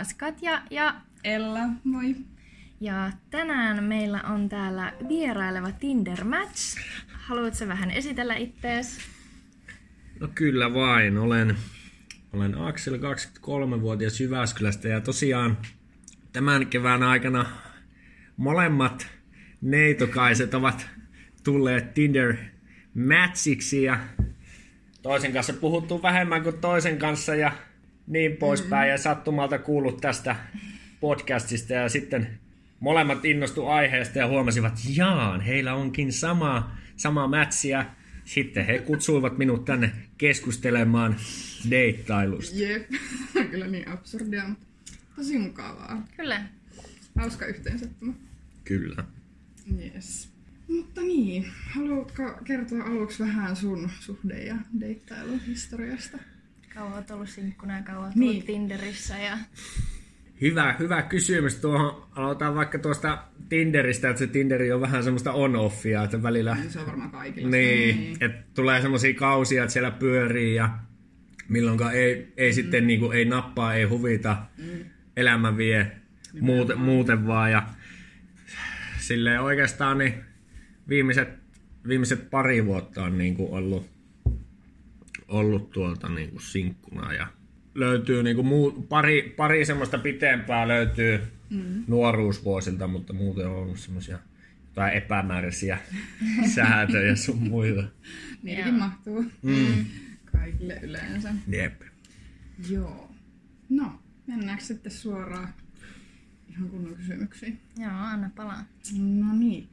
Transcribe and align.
taas 0.00 0.14
Katja 0.14 0.62
ja 0.70 0.94
Ella, 1.24 1.60
moi. 1.84 2.16
Ja 2.80 3.10
tänään 3.30 3.84
meillä 3.84 4.22
on 4.22 4.48
täällä 4.48 4.92
vieraileva 5.08 5.72
Tinder 5.72 6.24
Match. 6.24 6.78
Haluatko 7.08 7.68
vähän 7.68 7.90
esitellä 7.90 8.36
ittees? 8.36 8.98
No 10.20 10.28
kyllä 10.34 10.74
vain. 10.74 11.18
Olen, 11.18 11.56
olen 12.32 12.58
Aksel, 12.58 12.96
23-vuotias 12.96 14.20
Jyväskylästä 14.20 14.88
ja 14.88 15.00
tosiaan 15.00 15.58
tämän 16.32 16.66
kevään 16.66 17.02
aikana 17.02 17.46
molemmat 18.36 19.06
neitokaiset 19.60 20.54
ovat 20.54 20.90
tulleet 21.44 21.94
Tinder 21.94 22.36
Matchiksi 22.94 23.82
ja 23.82 23.98
toisen 25.02 25.32
kanssa 25.32 25.52
puhuttu 25.52 26.02
vähemmän 26.02 26.42
kuin 26.42 26.58
toisen 26.58 26.98
kanssa 26.98 27.34
ja 27.34 27.52
niin 28.10 28.36
poispäin. 28.36 28.82
Mm-hmm. 28.82 28.90
Ja 28.90 28.98
sattumalta 28.98 29.58
kuullut 29.58 30.00
tästä 30.00 30.36
podcastista 31.00 31.72
ja 31.72 31.88
sitten 31.88 32.28
molemmat 32.80 33.24
innostu 33.24 33.66
aiheesta 33.66 34.18
ja 34.18 34.26
huomasivat, 34.26 34.78
jaan, 34.88 35.40
heillä 35.40 35.74
onkin 35.74 36.12
sama, 36.12 36.76
sama 36.96 37.28
mätsiä. 37.28 37.86
Sitten 38.24 38.66
he 38.66 38.78
kutsuivat 38.78 39.38
minut 39.38 39.64
tänne 39.64 39.92
keskustelemaan 40.18 41.16
deittailusta. 41.70 42.58
Jep, 42.58 42.90
kyllä 43.50 43.66
niin 43.66 43.88
absurdia, 43.88 44.48
mutta 44.48 44.66
tosi 45.16 45.38
mukavaa. 45.38 46.06
Kyllä. 46.16 46.44
Hauska 47.18 47.46
yhteensattuma. 47.46 48.14
Kyllä. 48.64 49.04
Yes. 49.78 50.28
Mutta 50.68 51.00
niin, 51.00 51.46
haluatko 51.70 52.22
kertoa 52.44 52.84
aluksi 52.84 53.22
vähän 53.22 53.56
sun 53.56 53.90
suhde- 54.00 54.44
ja 54.44 54.56
deittailuhistoriasta? 54.80 56.18
Kauan 56.74 56.92
oot 56.92 57.10
ollut 57.10 57.28
sinkkuna 57.28 57.76
ja 57.76 57.82
kauan 57.82 58.04
oot 58.04 58.14
Niin. 58.14 58.30
ollut 58.30 58.46
Tinderissä 58.46 59.18
ja 59.18 59.38
Hyvä, 60.40 60.76
hyvä 60.78 61.02
kysymys. 61.02 61.56
Tuohon 61.56 62.06
aloitetaan 62.16 62.54
vaikka 62.54 62.78
tuosta 62.78 63.18
Tinderistä, 63.48 64.10
että 64.10 64.18
se 64.18 64.26
Tinderi 64.26 64.72
on 64.72 64.80
vähän 64.80 65.04
semmoista 65.04 65.32
on-offia, 65.32 66.04
että 66.04 66.22
välillä 66.22 66.54
Niin 66.54 66.70
se 66.70 66.78
on 66.78 66.86
varmaan 66.86 67.10
kaikilla. 67.10 67.50
Niin, 67.50 68.16
että 68.20 68.42
tulee 68.54 68.82
semmoisia 68.82 69.14
kausia, 69.14 69.62
että 69.62 69.72
siellä 69.72 69.90
pyörii 69.90 70.54
ja 70.54 70.78
milloinkaan 71.48 71.94
ei, 71.94 72.32
ei 72.36 72.50
mm. 72.50 72.54
sitten 72.54 72.86
niinku, 72.86 73.10
ei 73.10 73.24
nappaa, 73.24 73.74
ei 73.74 73.84
huvita, 73.84 74.36
mm. 74.58 74.84
elämä 75.16 75.56
vie 75.56 75.92
muuten, 76.40 76.78
muuten 76.78 77.26
vaan. 77.26 77.52
Ja 77.52 77.62
silleen 78.98 79.40
oikeastaan 79.40 79.98
niin 79.98 80.14
viimeiset, 80.88 81.28
viimeiset 81.88 82.30
pari 82.30 82.66
vuotta 82.66 83.04
on 83.04 83.18
niinku 83.18 83.54
ollut, 83.54 83.90
ollut 85.30 85.70
tuolta 85.70 86.08
niinku 86.08 86.40
sinkkuna 86.40 87.12
ja 87.12 87.26
löytyy 87.74 88.22
niinku 88.22 88.42
muu, 88.42 88.70
pari, 88.88 89.34
pari 89.36 89.64
semmoista 89.64 89.98
pitempää 89.98 90.68
löytyy 90.68 91.20
mm. 91.50 91.84
nuoruusvuosilta, 91.86 92.86
mutta 92.86 93.12
muuten 93.12 93.46
on 93.46 93.56
ollut 93.56 93.78
semmoisia 93.78 94.18
jotain 94.66 94.92
epämääräisiä 94.92 95.78
säätöjä 96.54 97.16
sun 97.16 97.38
muita. 97.38 97.82
Niitäkin 98.42 98.74
mahtuu 98.74 99.24
mm. 99.42 99.84
kaikille 100.32 100.80
yleensä. 100.82 101.34
Jep. 101.48 101.82
Joo. 102.70 103.10
No, 103.68 104.02
mennäänkö 104.26 104.64
sitten 104.64 104.92
suoraan 104.92 105.54
ihan 106.50 106.68
kunnon 106.68 106.94
kysymyksiin? 106.94 107.60
joo, 107.78 107.92
anna 107.92 108.30
palaa. 108.36 108.64
No 108.98 109.34
niin. 109.34 109.68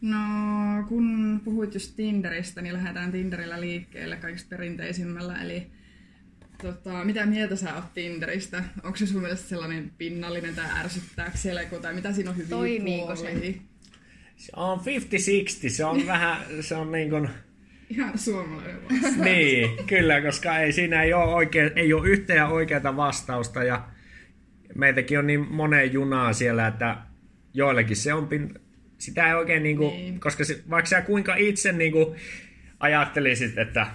No, 0.00 0.18
kun 0.88 1.40
puhuit 1.44 1.74
just 1.74 1.96
Tinderistä, 1.96 2.62
niin 2.62 2.74
lähdetään 2.74 3.12
Tinderillä 3.12 3.60
liikkeelle 3.60 4.16
kaikista 4.16 4.48
perinteisimmällä. 4.48 5.42
Eli 5.42 5.66
tota, 6.62 7.04
mitä 7.04 7.26
mieltä 7.26 7.56
sä 7.56 7.74
oot 7.74 7.94
Tinderistä? 7.94 8.64
Onko 8.82 8.96
se 8.96 9.06
sun 9.06 9.22
mielestä 9.22 9.48
sellainen 9.48 9.92
pinnallinen 9.98 10.54
tai 10.54 10.66
ärsyttääkö 10.78 11.36
siellä 11.36 11.62
joku, 11.62 11.76
tai 11.76 11.94
mitä 11.94 12.12
siinä 12.12 12.30
on 12.30 12.36
hyviä 12.36 12.48
Toimiiko 12.48 13.16
se? 13.16 13.30
puolia? 13.30 13.52
Se 14.36 14.52
on 14.56 14.78
50-60, 14.78 14.82
se 15.68 15.84
on 15.84 16.06
vähän, 16.06 16.42
se 16.60 16.74
on 16.74 16.92
niin 16.92 17.10
kuin, 17.10 17.28
Ihan 17.90 18.18
suomalainen 18.18 18.82
vastaus. 18.82 19.16
niin, 19.30 19.86
kyllä, 19.86 20.20
koska 20.20 20.58
ei 20.58 20.72
siinä 20.72 21.02
ei 21.02 21.14
ole, 21.14 21.34
oikein, 21.34 21.72
ei 21.76 21.92
ole 21.92 22.08
yhtä 22.08 22.34
ja 22.34 22.46
oikeaa 22.46 22.96
vastausta 22.96 23.64
ja 23.64 23.88
meitäkin 24.74 25.18
on 25.18 25.26
niin 25.26 25.52
moneen 25.54 25.92
junaa 25.92 26.32
siellä, 26.32 26.66
että 26.66 26.96
joillekin 27.54 27.96
se 27.96 28.14
on, 28.14 28.28
pin, 28.28 28.54
sitä 28.98 29.28
ei 29.28 29.34
oikein 29.34 29.62
niin 29.62 29.76
kuin, 29.76 29.94
Niin. 29.94 30.20
koska 30.20 30.44
se, 30.44 30.62
vaikka 30.70 30.88
sä 30.88 31.02
kuinka 31.02 31.36
itse 31.36 31.72
niin 31.72 31.92
kuin 31.92 32.16
ajattelisit, 32.80 33.58
että 33.58 33.86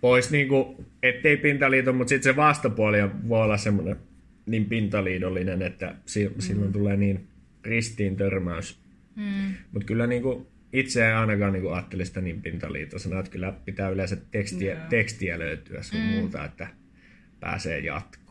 pois 0.00 0.30
niin 0.30 0.48
kuin, 0.48 0.86
ettei 1.02 1.36
pintaliiton, 1.36 1.94
mutta 1.94 2.08
sitten 2.08 2.32
se 2.32 2.36
vastapuoli 2.36 2.98
voi 3.28 3.42
olla 3.42 3.56
semmoinen 3.56 3.96
niin 4.46 4.64
pintaliidollinen, 4.64 5.62
että 5.62 5.94
si- 6.06 6.28
mm. 6.28 6.34
silloin 6.38 6.72
tulee 6.72 6.96
niin 6.96 7.26
ristiin 7.64 8.16
törmäys. 8.16 8.78
Mm. 9.16 9.54
Mutta 9.72 9.86
kyllä 9.86 10.06
niinku, 10.06 10.50
itse 10.72 11.08
en 11.10 11.16
ainakaan 11.16 11.52
niinku 11.52 11.68
ajattele 11.68 12.04
sitä 12.04 12.20
niin 12.20 12.42
pintaliitosena, 12.42 13.18
että 13.18 13.30
kyllä 13.30 13.52
pitää 13.64 13.88
yleensä 13.88 14.16
tekstiä, 14.30 14.74
Joo. 14.74 14.82
tekstiä 14.88 15.38
löytyä 15.38 15.82
sun 15.82 16.00
mm. 16.00 16.06
muuta, 16.06 16.44
että 16.44 16.66
pääsee 17.40 17.78
jatkoon. 17.78 18.21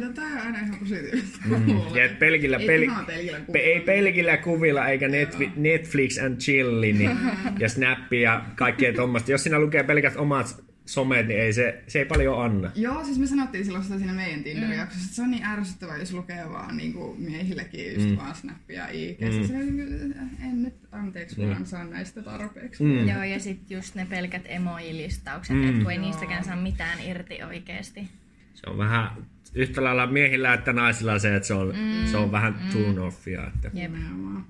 No, 0.00 0.12
tää 0.14 0.24
on 0.24 0.38
aina 0.38 0.58
ihan 0.58 0.76
positiivista. 0.80 1.38
Mm. 1.44 1.68
Ja 1.78 2.08
pelkillä, 2.18 2.56
Ei 2.56 2.66
pel- 2.68 2.82
ihan 2.82 3.06
pelkillä 3.06 3.38
pe- 3.38 3.44
kuvilla. 3.46 3.64
ei 3.64 3.80
pelkillä 3.80 4.36
kuvilla 4.36 4.88
eikä 4.88 5.08
Netflix, 5.08 5.50
Netflix 5.56 6.18
and 6.18 6.36
chilli 6.38 6.92
niin, 6.92 7.18
ja 7.58 7.68
Snappi 7.68 8.20
ja 8.20 8.44
kaikkea 8.56 8.92
tuommoista. 8.92 9.30
Jos 9.32 9.42
siinä 9.42 9.58
lukee 9.58 9.82
pelkät 9.82 10.16
omat 10.16 10.64
somet, 10.86 11.26
niin 11.28 11.40
ei 11.40 11.52
se, 11.52 11.82
se 11.86 11.98
ei 11.98 12.04
paljon 12.04 12.42
anna. 12.44 12.70
Joo, 12.74 13.04
siis 13.04 13.18
me 13.18 13.26
sanottiin 13.26 13.64
silloin 13.64 13.84
sitä 13.84 13.98
siinä 13.98 14.12
meidän 14.12 14.44
Tinder-jaksossa, 14.44 15.04
että 15.04 15.16
se 15.16 15.22
on 15.22 15.30
niin 15.30 15.44
ärsyttävää, 15.44 15.96
jos 15.96 16.12
lukee 16.12 16.44
vaan 16.52 16.76
niin 16.76 16.92
kuin 16.92 17.20
miehillekin 17.20 17.94
just 17.94 18.08
mm. 18.10 18.16
vaan 18.16 18.34
snappia 18.34 18.88
IGstä. 18.92 19.26
Mm. 19.40 19.46
Se 19.46 19.54
on 19.54 19.76
niin 19.76 19.88
kuin, 19.88 20.14
en 20.50 20.62
nyt 20.62 20.74
anteeksi, 20.92 21.40
vaan 21.48 21.66
saa 21.66 21.84
näistä 21.84 22.22
tarpeeksi. 22.22 22.82
Mm. 22.84 23.08
Joo, 23.08 23.22
ja 23.22 23.40
sitten 23.40 23.76
just 23.76 23.94
ne 23.94 24.06
pelkät 24.10 24.42
emoji-listaukset, 24.44 25.56
Mm. 25.56 25.68
että 25.68 25.82
kun 25.82 25.90
ei 25.92 25.96
Joo. 25.96 26.06
niistäkään 26.06 26.44
saa 26.44 26.56
mitään 26.56 26.98
irti 27.08 27.42
oikeesti. 27.42 28.08
Se 28.54 28.70
on 28.70 28.78
vähän 28.78 29.10
yhtä 29.54 29.84
lailla 29.84 30.06
miehillä 30.06 30.54
että 30.54 30.72
naisilla 30.72 31.18
se, 31.18 31.36
että 31.36 31.46
se 31.46 31.54
on, 31.54 31.68
mm. 31.76 32.06
se 32.10 32.16
on 32.16 32.32
vähän 32.32 32.52
mm. 32.64 32.70
turn 32.72 32.98
offia. 32.98 33.46
Että. 33.46 33.70
Jep. 33.74 33.92
Nimenomaan. 33.92 34.46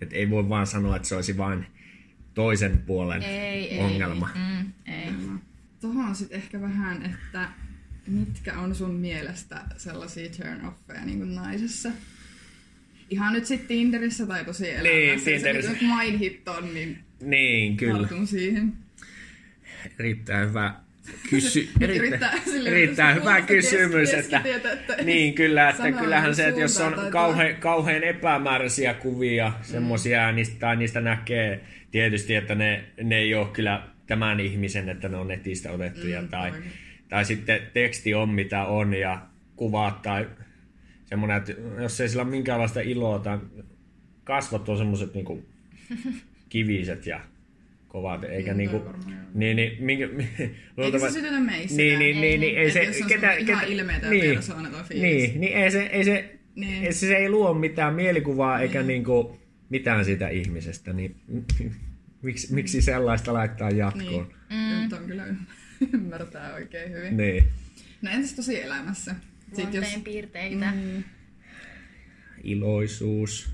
Et 0.00 0.12
ei 0.12 0.30
voi 0.30 0.48
vaan 0.48 0.66
sanoa, 0.66 0.96
että 0.96 1.08
se 1.08 1.14
olisi 1.14 1.36
vain 1.36 1.66
toisen 2.34 2.78
puolen 2.78 3.22
Ei, 3.22 3.70
ei. 3.74 3.78
ongelma. 3.78 4.28
Mm, 4.34 4.72
ei. 4.92 5.12
Tuohon 5.80 6.14
sitten 6.14 6.38
ehkä 6.38 6.60
vähän, 6.60 7.02
että 7.04 7.48
mitkä 8.06 8.58
on 8.58 8.74
sun 8.74 8.94
mielestä 8.94 9.60
sellaisia 9.76 10.28
turn-offeja 10.30 11.04
niin 11.04 11.18
kuin 11.18 11.34
naisessa? 11.34 11.90
Ihan 13.10 13.32
nyt 13.32 13.46
sitten 13.46 13.68
Tinderissä 13.68 14.26
tai 14.26 14.44
tosi 14.44 14.70
elämässä. 14.70 14.88
Niin, 14.92 15.12
Jos 15.12 15.24
se 15.24 15.30
Tinderissä. 15.30 15.72
nyt 15.72 15.82
mainhit 15.82 16.48
on, 16.48 16.74
niin 16.74 16.98
Niin, 17.20 17.76
kyllä. 17.76 18.08
siihen. 18.24 18.72
Erittäin 19.98 20.48
hyvä 20.48 20.74
kysy... 21.30 21.68
Erittäin 22.66 23.14
jos 23.14 23.20
hyvä 23.20 23.40
kysymys. 23.40 24.14
Että, 24.14 24.42
että 24.44 25.02
niin, 25.04 25.34
kyllä, 25.34 25.68
että 25.70 25.92
kyllähän 25.92 26.34
se, 26.34 26.48
että 26.48 26.60
jos 26.60 26.80
on 26.80 26.94
kauhean, 27.10 27.56
kauhean 27.56 28.04
epämääräisiä 28.04 28.94
kuvia, 28.94 29.52
semmosia, 29.62 30.32
niistä, 30.32 30.56
tai 30.58 30.76
niistä 30.76 31.00
näkee 31.00 31.60
tietysti, 31.90 32.34
että 32.34 32.54
ne, 32.54 32.84
ne 33.02 33.18
ei 33.18 33.34
ole 33.34 33.48
kyllä 33.52 33.82
tämän 34.06 34.40
ihmisen, 34.40 34.88
että 34.88 35.08
ne 35.08 35.16
on 35.16 35.28
netistä 35.28 35.72
otettuja, 35.72 36.22
Mm, 36.22 36.28
tai, 36.28 36.50
aivan. 36.50 36.62
tai 37.08 37.24
sitten 37.24 37.60
teksti 37.72 38.14
on 38.14 38.28
mitä 38.28 38.64
on, 38.64 38.94
ja 38.94 39.22
kuvat, 39.56 40.02
tai 40.02 40.26
semmoinen, 41.04 41.36
että 41.36 41.52
jos 41.82 42.00
ei 42.00 42.08
sillä 42.08 42.22
ole 42.22 42.30
minkäänlaista 42.30 42.80
iloa, 42.80 43.18
tai 43.18 43.38
kasvot 44.24 44.68
on 44.68 44.78
semmoiset 44.78 45.14
niinku 45.14 45.46
kiviset 46.48 47.06
ja 47.06 47.20
kovat, 47.88 48.24
eikä 48.24 48.50
Mm, 48.52 48.58
niinku, 48.58 48.76
joo. 48.76 48.94
niin, 49.34 49.56
niin, 49.56 49.84
minkä, 49.84 50.04
Eikä 50.38 50.50
luultavasti- 50.76 51.12
se 51.14 51.20
sytytä 51.20 51.40
meissä. 51.40 51.76
niin, 51.76 51.98
niin, 51.98 52.20
niin, 52.20 52.40
niin, 52.40 52.58
ei 52.58 52.66
Et 52.66 52.72
se, 52.72 52.82
jos 52.82 52.96
on 53.02 53.08
ketä, 53.08 53.20
semmoinen 53.20 53.48
ihan 53.48 53.60
ketä, 53.60 53.72
ilmeetön 53.72 54.10
niin, 54.10 54.34
persoonaton 54.34 54.84
fiilis. 54.84 55.02
niin, 55.02 55.40
niin, 55.40 55.52
ei 55.56 55.70
se, 55.70 55.82
ei 55.82 56.04
se, 56.04 56.34
Niin. 56.54 56.84
ei 56.84 56.92
se, 56.92 56.98
se 57.06 57.16
ei 57.16 57.28
luo 57.30 57.54
mitään 57.54 57.94
mielikuvaa 57.94 58.60
eikä 58.60 58.82
niinku 58.82 59.38
mitään 59.70 60.04
siitä 60.04 60.28
ihmisestä, 60.28 60.92
niin 60.92 61.16
miksi, 62.22 62.54
miksi 62.54 62.82
sellaista 62.82 63.32
laittaa 63.34 63.70
jatkoon? 63.70 64.28
Niin. 64.50 64.82
Nyt 64.82 64.92
on 64.92 65.06
kyllä 65.06 65.24
ymmärtää 65.94 66.54
oikein 66.54 66.92
hyvin. 66.92 67.16
Niin. 67.16 67.44
No 68.02 68.10
entäs 68.10 68.34
tosi 68.34 68.62
elämässä? 68.62 69.14
Sit 69.52 69.58
Luonteen 69.64 70.02
piirteitä. 70.02 70.72
mm, 70.74 71.02
Iloisuus. 72.44 73.50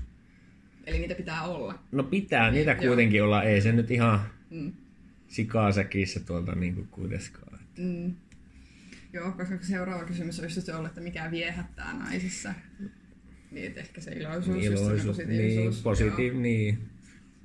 eli 0.87 0.99
niitä 0.99 1.15
pitää 1.15 1.41
olla. 1.43 1.79
No 1.91 2.03
pitää 2.03 2.51
niitä 2.51 2.71
Joo. 2.71 2.81
kuitenkin 2.87 3.23
olla, 3.23 3.43
ei 3.43 3.61
se 3.61 3.71
nyt 3.71 3.91
ihan 3.91 4.19
Mm. 4.55 4.71
sikasäkissä 5.27 6.19
tuolta 6.19 6.55
niinku 6.55 6.87
kuitenkaan. 6.91 7.59
Mm. 7.77 8.13
Joo, 9.13 9.31
koska 9.31 9.57
seuraava 9.61 10.03
kysymys 10.03 10.39
olisi 10.39 10.57
just 10.59 10.69
ollut, 10.69 10.87
että 10.87 11.01
mikä 11.01 11.31
viehättää 11.31 11.93
naisissa. 11.93 12.53
Niin, 13.51 13.67
että 13.67 13.79
ehkä 13.79 14.01
se 14.01 14.11
iloisuus, 14.11 14.65
just 14.65 14.77
semmoinen 14.77 14.85
Iloisuus, 14.85 15.17
niin, 15.17 15.27
positiivisuus. 15.27 15.81
positiiv, 15.81 16.33
niin, 16.35 16.77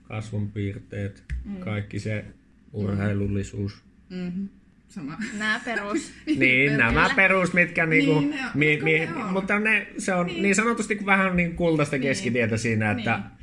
kasvonpiirteet, 0.03 1.25
Mm. 1.45 1.57
kaikki 1.57 1.99
se 2.01 2.25
urheilullisuus. 2.73 3.73
Joo. 4.11 4.21
Mm-hmm. 4.21 4.49
sama. 4.89 5.19
Nämä 5.39 5.61
perus. 5.65 6.12
Niin, 6.37 6.77
nämä 6.77 7.11
perus, 7.17 7.53
mitkä 7.53 7.87
niinku, 7.87 8.21
Niin, 8.21 8.31
ne 8.31 8.45
on- 8.47 8.51
mi, 8.55 8.81
mi, 8.83 8.99
ne 8.99 9.15
on. 9.15 9.33
mutta 9.33 9.59
ne, 9.59 9.87
se 9.99 10.15
on 10.15 10.27
niin, 10.27 10.43
niin 10.43 10.55
sanotusti 10.55 10.99
vähän 11.07 11.37
niin 11.37 11.57
kultaista 11.57 11.99
keskitietä 11.99 12.57
siinä, 12.57 12.91
että 12.91 13.17
Niin. 13.17 13.39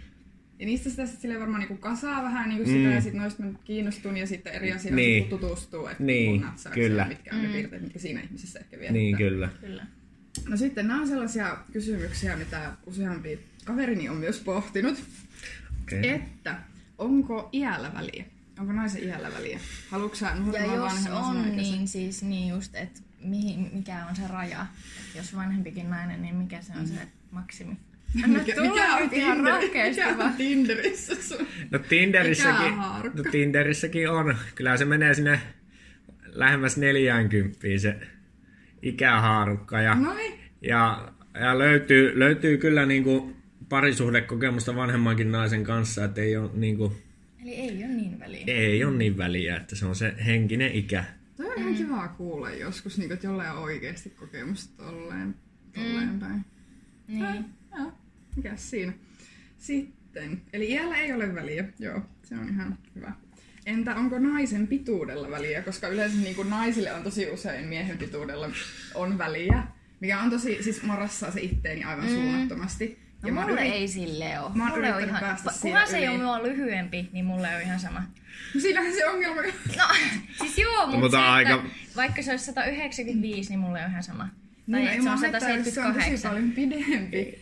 Ja 0.60 0.66
niistä 0.66 0.90
sitä 0.90 1.06
sitten 1.06 1.22
silleen 1.22 1.40
varmaan 1.42 1.60
niinku 1.60 1.78
kasaa 1.78 2.24
vähän 2.24 2.50
niinku 2.50 2.66
sitä, 2.66 2.78
Mm. 2.80 2.92
ja 2.92 3.02
sitten 3.02 3.22
noista 3.22 3.44
mä 3.44 3.52
kiinnostun, 3.64 4.18
ja 4.18 4.28
sitten 4.28 4.54
eri 4.54 4.72
asioita 4.72 4.96
Niin. 4.96 5.20
niin. 5.22 5.30
tutustuu, 5.30 5.88
että 5.88 6.04
Niin, 6.04 6.32
kun 6.42 6.50
natsaa 6.50 6.72
kyllä. 6.74 7.06
mitkä 7.08 7.36
on 7.36 7.44
ne 7.44 7.50
piirteet, 7.50 7.82
mitkä 7.82 8.00
siinä 8.00 8.22
ihmisessä 8.22 8.60
ehkä 8.60 8.80
vielä. 8.80 8.92
niin 8.92 9.18
kyllä. 9.18 9.50
Kyllä. 9.62 9.86
No 10.48 10.58
sitten 10.58 10.88
nämä 10.88 11.02
on 11.02 11.08
sellaisia 11.08 11.58
kysymyksiä, 11.74 12.36
mitä 12.38 12.72
useampi 12.86 13.40
kaverini 13.66 14.10
on 14.10 14.18
myös 14.18 14.40
pohtinut, 14.40 15.04
Okay. 15.84 16.00
että 16.10 16.56
onko 16.98 17.50
iällä 17.54 17.94
väliä? 17.94 18.26
Onko 18.60 18.74
naisen 18.74 19.04
iällä 19.04 19.32
väliä? 19.34 19.60
Haluatko 19.90 20.16
sä 20.16 20.26
Ja 20.54 20.66
jos 20.66 20.80
vanhemman 20.94 21.24
on, 21.24 21.56
niin 21.56 21.88
siis 21.88 22.24
niin 22.24 22.50
just, 22.50 22.76
että 22.76 23.00
mihin, 23.22 23.70
mikä 23.74 24.06
on 24.10 24.16
se 24.16 24.28
raja. 24.28 24.62
Et 25.00 25.16
jos 25.16 25.36
vanhempikin 25.36 25.90
nainen, 25.90 26.22
niin 26.22 26.36
mikä 26.36 26.62
se 26.62 26.74
on 26.80 26.88
se 26.88 27.08
maksimi. 27.32 27.78
Anna 28.24 28.40
Mikä, 28.40 28.56
tulla 28.56 28.70
mikä, 28.70 28.84
on 28.96 28.98
ihan 28.98 29.10
Tinder, 29.10 29.54
rohkeasti 29.54 30.02
mikä 30.02 30.18
vaan. 30.18 30.30
on 30.30 30.36
Tinderissä 30.38 31.16
sun? 31.24 31.48
No 31.72 31.80
Tinderissäkin, 31.80 32.68
Ikähaarukka. 32.68 33.24
no 33.24 33.32
Tinderissäkin 33.32 34.10
on. 34.10 34.38
Kyllä 34.56 34.78
se 34.78 34.86
menee 34.86 35.14
sinne 35.14 35.40
lähemmäs 36.26 36.78
40 36.78 37.60
se 37.78 37.96
ikähaarukka. 38.82 39.82
Ja, 39.82 39.96
No 39.96 40.14
niin. 40.14 40.34
ja, 40.62 41.12
ja 41.42 41.58
löytyy, 41.60 42.20
löytyy 42.20 42.58
kyllä 42.58 42.86
niinku 42.86 43.34
parisuhdekokemusta 43.70 44.76
vanhemmankin 44.76 45.32
naisen 45.32 45.64
kanssa, 45.64 46.04
että 46.06 46.22
ei 46.22 46.38
ole, 46.38 46.50
niinku, 46.54 46.94
Eli 47.42 47.54
ei 47.56 47.84
ole 47.84 47.94
niin 47.94 48.20
väliä. 48.20 48.44
ei 48.48 48.84
ole 48.84 48.98
niin 48.98 49.18
väliä, 49.18 49.56
että 49.58 49.76
se 49.76 49.86
on 49.86 49.96
se 49.96 50.14
henkinen 50.26 50.72
ikä. 50.72 51.04
Toi 51.38 51.46
on 51.46 51.58
ihan 51.58 51.76
kivaa 51.76 52.08
kuulla 52.08 52.52
joskus, 52.52 52.98
niin, 52.98 53.12
että 53.12 53.28
jollain 53.28 53.52
on 53.52 53.58
oikeasti 53.58 54.10
kokemusta 54.10 54.84
tolleen, 54.84 55.36
tolleen 55.76 56.20
päin. 56.20 56.46
Niin. 57.08 57.46
Joo, 57.78 57.92
mikäs 58.36 58.70
siinä. 58.70 58.94
Sitten, 59.58 60.42
eli 60.54 60.72
iällä 60.72 60.98
ei 60.98 61.14
ole 61.14 61.36
väliä, 61.36 61.66
joo, 61.80 62.02
se 62.24 62.36
on 62.36 62.50
ihan 62.50 62.78
hyvä. 62.96 63.12
Entä 63.66 63.96
onko 63.96 64.20
naisen 64.20 64.68
pituudella 64.68 65.32
väliä? 65.32 65.62
Koska 65.62 65.88
yleensä 65.88 66.18
niin 66.18 66.36
kuin 66.36 66.50
naisille 66.50 66.94
on 66.94 67.04
tosi 67.04 67.30
usein 67.30 67.66
miehen 67.66 67.98
pituudella 67.98 68.50
on 68.96 69.18
väliä, 69.18 69.64
mikä 70.00 70.20
on 70.22 70.30
tosi, 70.30 70.64
siis 70.64 70.84
marassaa 70.84 71.32
se 71.32 71.42
itteeni 71.42 71.84
aivan 71.84 72.06
mm. 72.06 72.12
suunnattomasti. 72.12 73.00
No 73.22 73.30
mä 73.30 73.40
oon 73.40 73.50
mulle 73.50 73.62
yrit- 73.62 73.74
ei 73.74 73.88
silleen 73.88 74.42
ole. 74.42 74.52
Mä 74.56 74.64
oon 74.64 74.74
mulle 74.74 74.96
on 74.96 75.04
ihan, 75.04 75.20
päästä 75.20 75.52
kunhan 75.62 75.88
se 75.88 75.98
ei 75.98 76.08
ole 76.08 76.18
mua 76.18 76.44
lyhyempi, 76.44 77.10
niin 77.12 77.26
mulle 77.26 77.56
on 77.56 77.62
ihan 77.62 77.80
sama. 77.80 78.04
No 78.56 78.62
siinähän 78.62 78.94
se 78.94 79.06
ongelma. 79.06 79.42
No, 79.78 79.84
siis 80.40 80.58
joo, 80.58 80.82
mutta, 80.82 80.98
Mutta 80.98 81.18
se, 81.18 81.24
aika- 81.24 81.56
että 81.56 81.70
vaikka 81.96 82.22
se 82.22 82.32
olisi 82.32 82.46
195, 82.46 83.50
niin 83.50 83.60
mulle 83.60 83.84
on 83.86 83.90
ihan 83.92 84.04
sama. 84.04 84.30
Tai 84.72 84.80
Niin, 84.80 84.88
että 84.90 84.96
ei 84.96 85.02
se 85.04 85.10
on 85.10 85.20
mua 85.20 85.30
haittaa, 85.30 85.50
jos 85.50 85.74
se 85.74 85.82
on 85.82 85.94
tosi 85.94 86.06
178. 86.06 86.32
paljon 86.32 86.52
pidempi. 86.52 87.38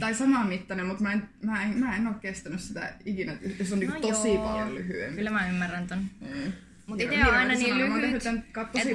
Tai 0.00 0.14
saman 0.14 0.46
mittainen, 0.46 0.86
mutta 0.86 1.02
mä 1.02 1.12
en, 1.12 1.22
mä 1.42 1.62
en, 1.62 1.78
mä 1.78 1.96
en 1.96 2.06
ole 2.06 2.14
kestänyt 2.20 2.60
sitä 2.60 2.92
ikinä, 3.04 3.36
jos 3.58 3.72
on 3.72 3.78
niinku 3.78 3.94
No 3.94 4.00
tosi 4.00 4.28
joo. 4.34 4.44
paljon 4.48 4.74
lyhyempi. 4.74 5.16
Kyllä 5.16 5.30
mä 5.30 5.48
ymmärrän 5.48 5.86
ton. 5.86 5.98
Mm. 6.20 6.52
Mutta 6.86 7.04
itse 7.04 7.28
on 7.28 7.34
aina 7.34 7.54
niin 7.54 7.78
lyhyt, 7.78 8.14
että 8.26 8.32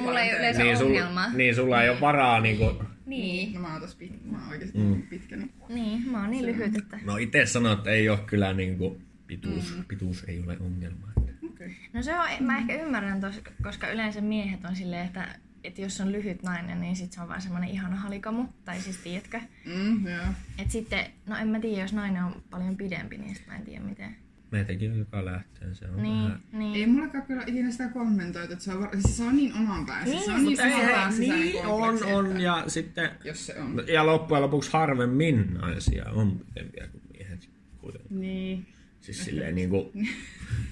mulla 0.00 0.20
ei 0.20 0.36
yleensä 0.38 0.62
Niin, 0.62 0.76
sul, 0.76 0.86
ongelmaa. 0.86 1.32
niin 1.32 1.54
sulla 1.54 1.82
ei 1.82 1.88
ole 1.90 2.00
varaa 2.00 2.40
niinku, 2.40 2.82
Niin. 3.06 3.54
No 3.54 3.60
mä 3.60 3.72
oon 3.72 3.80
tossa 3.80 3.96
pit, 3.98 4.30
mä 4.30 4.38
oon 4.38 4.48
oikeesti 4.48 4.78
Mm. 4.78 5.02
pitkä. 5.02 5.36
Niin. 5.36 5.50
Niin, 5.68 6.08
mä 6.10 6.20
oon 6.20 6.30
niin 6.30 6.46
lyhyt, 6.46 6.76
että... 6.76 6.98
no 7.04 7.16
itse 7.16 7.46
sanoo, 7.46 7.72
että 7.72 7.90
ei 7.90 8.08
ole 8.08 8.18
kyllä 8.26 8.52
niinku, 8.52 9.00
pituus, 9.26 9.76
mm. 9.76 9.84
pituus 9.84 10.24
ei 10.24 10.42
ole 10.46 10.56
ongelma. 10.60 11.06
Okay. 11.50 11.70
No 11.92 12.02
se 12.02 12.18
on, 12.18 12.26
mä 12.40 12.58
ehkä 12.58 12.82
ymmärrän 12.82 13.20
tos, 13.20 13.40
koska 13.62 13.90
yleensä 13.90 14.20
miehet 14.20 14.64
on 14.64 14.76
silleen, 14.76 15.06
että, 15.06 15.28
että 15.66 15.80
jos 15.80 16.00
on 16.00 16.12
lyhyt 16.12 16.42
nainen, 16.42 16.80
niin 16.80 16.96
sit 16.96 17.12
se 17.12 17.20
on 17.20 17.28
vaan 17.28 17.40
semmonen 17.42 17.68
ihana 17.68 17.96
halikamu. 17.96 18.44
Tai 18.64 18.80
siis 18.80 18.96
tiedätkö? 18.96 19.40
Mm, 19.66 20.06
joo. 20.06 20.24
Et 20.58 20.70
sitten, 20.70 21.04
no 21.26 21.36
en 21.36 21.48
mä 21.48 21.60
tiedä, 21.60 21.82
jos 21.82 21.92
nainen 21.92 22.24
on 22.24 22.42
paljon 22.50 22.76
pidempi, 22.76 23.18
niin 23.18 23.34
sit 23.34 23.46
mä 23.46 23.56
en 23.56 23.64
tiedä 23.64 23.84
miten. 23.84 24.16
Meitäkin 24.50 24.92
on 24.92 24.98
joka 24.98 25.24
lähtöön, 25.24 25.74
se 25.74 25.84
on 25.84 26.02
Niin, 26.02 26.24
vähän... 26.24 26.40
Ei 26.52 26.58
niin. 26.58 26.90
mullakaan 26.90 27.22
kyllä 27.26 27.42
ikinä 27.46 27.70
sitä 27.70 27.88
kommentoitu, 27.88 28.52
että 28.52 28.64
se 28.64 28.72
on, 28.72 28.80
var... 28.80 28.90
siis 29.00 29.16
se 29.16 29.22
on 29.24 29.36
niin 29.36 29.54
oman 29.54 29.86
päässä. 29.86 30.04
Niin, 30.14 30.24
se 30.24 30.30
on 30.32 30.44
niin 30.44 30.50
mutta 30.50 30.64
oman 30.76 31.12
ei- 31.22 31.28
niin, 31.28 31.66
on, 31.66 32.04
on, 32.14 32.26
että- 32.26 32.42
ja 32.42 32.64
sitten... 32.66 33.10
Jos 33.24 33.46
se 33.46 33.60
on. 33.60 33.84
Ja 33.92 34.06
loppujen 34.06 34.42
lopuksi 34.42 34.70
harvemmin 34.72 35.54
naisia 35.54 36.04
on 36.10 36.40
pidempiä 36.54 36.86
kuin 36.92 37.02
miehet 37.12 37.50
kuitenkin. 37.80 38.20
Niin. 38.20 38.66
Siis 39.06 39.24
silleen 39.24 39.54
niinku, 39.54 39.92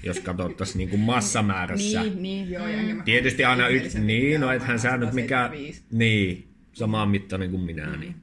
jos 0.03 0.21
katsottaisiin 0.21 0.79
niinku 0.79 0.97
massamäärässä. 0.97 2.03
Niin, 2.03 2.23
niin, 2.23 2.51
joo. 2.51 2.69
Ja 2.69 2.95
mä 2.95 3.03
Tietysti 3.03 3.45
aina 3.45 3.69
yksi, 3.69 4.01
niin, 4.01 4.41
no 4.41 4.53
ethän 4.53 4.79
sä 4.81 4.97
nyt 4.97 5.13
mikä, 5.13 5.43
175. 5.43 5.83
niin, 5.91 6.49
samaan 6.73 7.09
mittainen 7.09 7.51
kuin 7.51 7.63
minä, 7.63 7.97
niin 7.97 8.15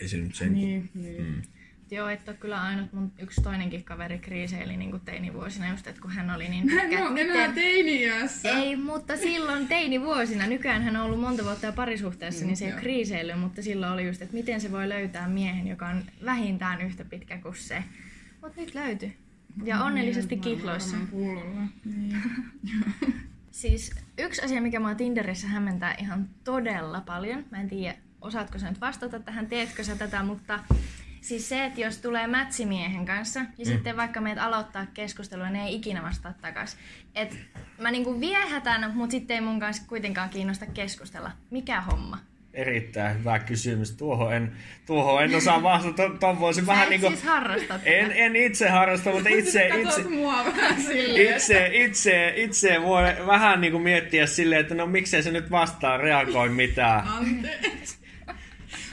ei 0.00 0.08
se 0.08 0.16
nyt 0.16 0.34
sen. 0.34 0.52
Niin, 0.52 0.90
niin. 0.94 1.22
Mm. 1.24 1.42
Joo, 1.90 2.08
et 2.08 2.28
ole 2.28 2.36
kyllä 2.36 2.62
ainut 2.62 2.92
mun 2.92 3.12
yksi 3.18 3.42
toinenkin 3.42 3.84
kaveri 3.84 4.18
kriiseili 4.18 4.76
niin 4.76 5.00
teinivuosina 5.04 5.70
just, 5.70 5.86
että 5.86 6.00
kun 6.02 6.10
hän 6.10 6.30
oli 6.30 6.48
niin 6.48 6.68
Hän 6.68 6.88
pitkä. 6.88 7.04
on 7.04 7.18
enää 7.18 7.52
teini-iässä. 7.52 8.48
Ei, 8.48 8.76
mutta 8.76 9.16
silloin 9.16 9.68
teinivuosina, 9.68 10.46
nykyään 10.46 10.82
hän 10.82 10.96
on 10.96 11.02
ollut 11.02 11.20
monta 11.20 11.44
vuotta 11.44 11.66
jo 11.66 11.72
parisuhteessa, 11.72 12.40
Mm, 12.40 12.46
niin 12.46 12.56
se 12.56 12.66
ei 12.66 12.72
ole 12.72 12.80
kriiseily, 12.80 13.34
mutta 13.36 13.62
silloin 13.62 13.92
oli 13.92 14.06
just, 14.06 14.22
että 14.22 14.34
miten 14.34 14.60
se 14.60 14.72
voi 14.72 14.88
löytää 14.88 15.28
miehen, 15.28 15.66
joka 15.66 15.88
on 15.88 16.02
vähintään 16.24 16.80
yhtä 16.80 17.04
pitkä 17.04 17.38
kuin 17.38 17.56
se. 17.56 17.82
Mutta 18.42 18.60
nyt 18.60 18.74
löytyi. 18.74 19.16
Ja 19.64 19.84
onnellisesti 19.84 20.34
Niin, 20.34 20.42
kihloissa. 20.42 20.96
varmaan 20.96 21.10
pullolla. 21.10 21.60
Niin. 21.84 22.22
Siis 23.50 23.90
yksi 24.18 24.42
asia, 24.42 24.62
mikä 24.62 24.80
mua 24.80 24.94
Tinderissä 24.94 25.48
hämmentää 25.48 25.94
ihan 25.98 26.28
todella 26.44 27.00
paljon, 27.00 27.44
mä 27.50 27.60
en 27.60 27.68
tiedä, 27.68 27.94
osaatko 28.20 28.58
sä 28.58 28.68
nyt 28.70 28.80
vastata 28.80 29.20
tähän, 29.20 29.46
teetkö 29.46 29.84
sä 29.84 29.96
tätä, 29.96 30.22
mutta 30.22 30.60
siis 31.20 31.48
se, 31.48 31.64
että 31.64 31.80
jos 31.80 31.98
tulee 31.98 32.26
mätsimiehen 32.26 33.06
kanssa 33.06 33.40
ja 33.40 33.46
mm. 33.58 33.64
sitten 33.64 33.96
vaikka 33.96 34.20
meidät 34.20 34.44
aloittaa 34.44 34.86
keskustelua, 34.94 35.50
ne 35.50 35.64
ei 35.64 35.74
ikinä 35.74 36.02
vastaa 36.02 36.32
takas. 36.32 36.76
Et 37.14 37.36
mä 37.80 37.90
niinku 37.90 38.20
viehätän, 38.20 38.92
mutta 38.94 39.10
sitten 39.10 39.34
ei 39.34 39.40
mun 39.40 39.60
kanssa 39.60 39.82
kuitenkaan 39.86 40.30
kiinnosta 40.30 40.66
keskustella. 40.66 41.30
Mikä 41.50 41.80
homma? 41.80 42.18
Erittäin 42.56 43.18
hyvä 43.18 43.38
kysymys. 43.38 43.92
Tuohon 43.92 44.34
en, 44.34 44.52
tuohon 44.86 45.24
en 45.24 45.34
osaa 45.34 45.62
vastata. 45.62 45.96
Tuon 45.96 46.18
to, 46.18 46.40
voisin 46.40 46.64
Sä 46.64 46.66
vähän 46.66 46.84
et 46.84 46.90
niinku... 46.90 47.08
siis 47.08 47.22
harrasta. 47.22 47.80
En, 47.84 48.12
en 48.12 48.36
itse 48.36 48.68
harrasta, 48.68 49.10
mutta 49.10 49.28
itse, 49.38 49.66
itse, 49.66 50.02
silleen. 50.02 51.34
itse, 51.34 51.70
itse, 51.72 52.32
itse 52.36 52.82
voi 52.82 53.02
vähän 53.26 53.60
niinku 53.60 53.78
miettiä 53.78 54.26
silleen, 54.26 54.60
että 54.60 54.74
no 54.74 54.86
miksei 54.86 55.22
se 55.22 55.30
nyt 55.30 55.50
vastaa, 55.50 55.96
reagoi 55.96 56.48
mitään. 56.48 57.08
Anteeksi. 57.08 57.98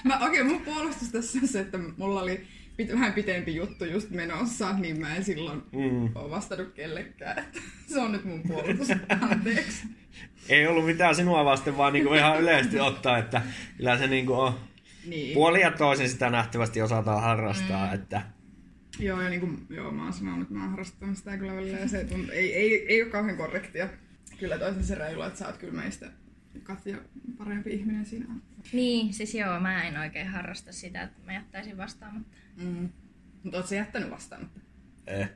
Mä, 0.03 0.15
okei, 0.15 0.41
okay, 0.41 0.43
mun 0.43 0.62
puolustus 0.62 1.12
tässä 1.12 1.39
on 1.41 1.48
se, 1.48 1.60
että 1.60 1.77
mulla 1.98 2.22
oli 2.22 2.48
vähän 2.94 3.13
pitempi 3.13 3.56
juttu 3.56 3.86
just 3.86 4.10
menossa, 4.10 4.74
niin 4.77 5.00
mä 5.00 5.15
en 5.15 5.24
silloin 5.24 5.63
Mm. 5.72 6.10
ole 6.15 6.30
vastannut 6.30 6.74
kellekään. 6.74 7.44
Se 7.94 8.00
on 8.00 8.12
nyt 8.12 8.25
mun 8.25 8.44
puolustus. 8.48 8.88
Anteeksi. 9.22 9.84
Ei 10.50 10.68
ollut 10.68 10.86
mitään 10.86 11.15
sinua 11.15 11.46
vasten, 11.46 11.77
vaan 11.77 11.94
niinku 11.94 12.13
ihan 12.13 12.42
yleisesti 12.42 12.80
ottaa, 12.80 13.18
että 13.18 13.42
kyllä 13.77 13.98
se 13.98 14.08
niinku 14.08 14.34
on 14.34 14.53
Niin. 15.06 15.34
puoli 15.34 15.62
ja 15.62 15.72
toisin 15.72 16.10
sitä 16.10 16.30
nähtävästi 16.30 16.82
osataan 16.82 17.22
harrastaa, 17.22 17.88
mm. 17.88 17.94
että 17.94 18.22
Joo, 19.00 19.22
ja 19.22 19.30
niin 19.30 19.39
kuin, 19.39 19.65
joo, 19.70 19.92
mä 19.92 20.03
oon 20.03 20.13
sanonut, 20.13 20.42
että 20.42 20.53
mä 20.53 20.60
oon 20.62 20.70
harrastanut 20.70 21.18
sitä 21.18 21.38
kyllä 21.38 21.56
välillä, 21.56 21.80
ja 21.80 21.88
se 21.88 22.03
tunt, 22.03 22.30
ei, 22.30 22.56
ei, 22.56 22.86
ei 22.88 23.01
ole 23.03 23.12
kauhean 23.12 23.38
korrektia. 23.38 23.89
Kyllä 24.39 24.58
toisin 24.58 24.84
se 24.84 24.96
reilua, 24.96 25.27
että 25.27 25.39
sä 25.39 25.48
oot 25.48 25.58
kyllä 25.58 25.74
meistä 25.74 26.12
Katja 26.63 26.98
parempi 27.38 27.70
ihminen 27.74 28.06
siinä. 28.06 28.25
Niin, 28.74 29.13
siis 29.13 29.36
joo, 29.36 29.60
mä 29.60 29.84
en 29.84 29.98
oikein 29.98 30.27
harrasta 30.27 30.72
sitä, 30.74 31.01
että 31.01 31.20
mä 31.25 31.34
jättäisin 31.34 31.77
vastaamatta. 31.77 32.38
Mm. 32.55 32.89
Mutta 33.43 33.58
oot 33.58 33.67
sä 33.67 33.75
jättänyt 33.75 34.10
vastaamatta? 34.10 34.60
eh. 35.08 35.29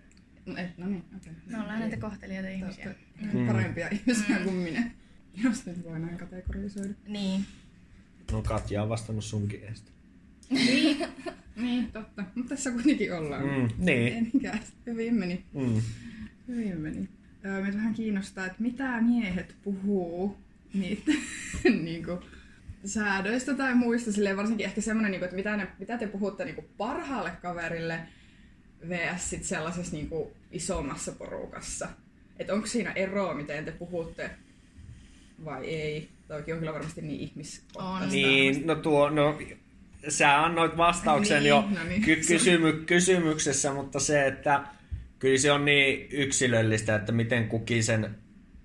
No, 0.46 0.58
et, 0.58 0.78
no 0.78 0.88
niin, 0.88 1.04
okei. 1.18 1.34
Me 1.46 1.62
ollaan 1.62 1.80
näitä 1.80 1.98
kohtelijoita 1.98 2.50
ihmisiä. 2.50 2.96
Mm. 3.34 3.48
Parempia 3.48 3.88
ihmisiä 3.88 4.40
kuin 4.44 4.56
minä. 4.56 4.92
Jos 5.44 5.66
nyt 5.66 5.84
voi 5.84 6.00
näin 6.00 6.18
kategorisoida. 6.18 6.94
Niin. 7.08 7.46
no 8.32 8.42
Katja 8.42 8.84
on 8.84 8.90
vastannut 8.90 9.24
sunkin 9.26 9.64
eestä. 9.64 9.92
Niin, 11.56 11.92
totta. 11.94 12.24
Mutta 12.36 12.50
tässä 12.50 12.72
kuitenkin 12.72 13.14
ollaan. 13.14 13.44
Mm, 13.44 13.70
niin. 13.78 14.14
Enkä. 14.34 14.58
Hyvin 14.86 15.16
meni. 15.16 15.46
Mm. 15.54 15.82
Hyvin 16.48 16.82
meni. 16.82 17.10
Öö, 17.46 17.62
meitä 17.62 17.78
vähän 17.78 17.94
kiinnostaa, 17.94 18.46
että 18.46 18.64
mitä 18.64 19.02
miehet 19.02 19.56
puhuu 19.64 20.38
niitä 20.74 21.12
niinku, 21.84 22.20
säädöistä 22.86 23.54
tai 23.54 23.76
muista. 23.76 24.12
Silleen 24.12 24.38
varsinkin 24.38 24.66
ehkä 24.66 24.82
semmoinen, 24.82 25.12
niinku, 25.12 25.26
että 25.26 25.36
mitä, 25.36 25.58
ne, 25.58 25.68
mitä 25.80 25.98
te 25.98 26.08
puhutte 26.08 26.46
niinku, 26.46 26.66
parhaalle 26.78 27.32
kaverille 27.42 28.00
vs. 28.90 29.30
Sit 29.30 29.44
sellaisessa 29.44 29.96
niinku, 29.96 30.32
isommassa 30.52 31.12
porukassa. 31.12 31.88
Että 32.40 32.54
onko 32.54 32.68
siinä 32.68 32.92
eroa, 32.92 33.34
miten 33.34 33.66
te 33.66 33.72
puhutte 33.72 34.30
vai 35.46 35.66
ei? 35.66 36.10
Toki 36.28 36.54
on 36.54 36.60
kyllä 36.60 36.74
varmasti 36.74 37.02
niin 37.02 37.20
ihmiskohtaista. 37.20 38.04
On. 38.06 38.10
Niin, 38.10 38.68
no 38.68 38.76
tuo, 38.76 39.10
no 39.10 39.40
sä 40.10 40.44
annoit 40.46 40.78
vastauksen 40.78 41.40
Niin, 41.44 41.50
jo 41.50 41.62
no 41.62 41.84
niin. 41.84 42.02
ky- 42.02 42.22
kysymy- 42.28 42.84
kysymyksessä, 42.86 43.74
mutta 43.74 44.00
se, 44.00 44.28
että 44.28 44.64
kyllä 45.20 45.38
se 45.38 45.52
on 45.52 45.66
niin 45.66 46.08
yksilöllistä, 46.12 46.96
että 46.96 47.12
miten 47.12 47.48
kukin 47.48 47.84
sen 47.84 48.16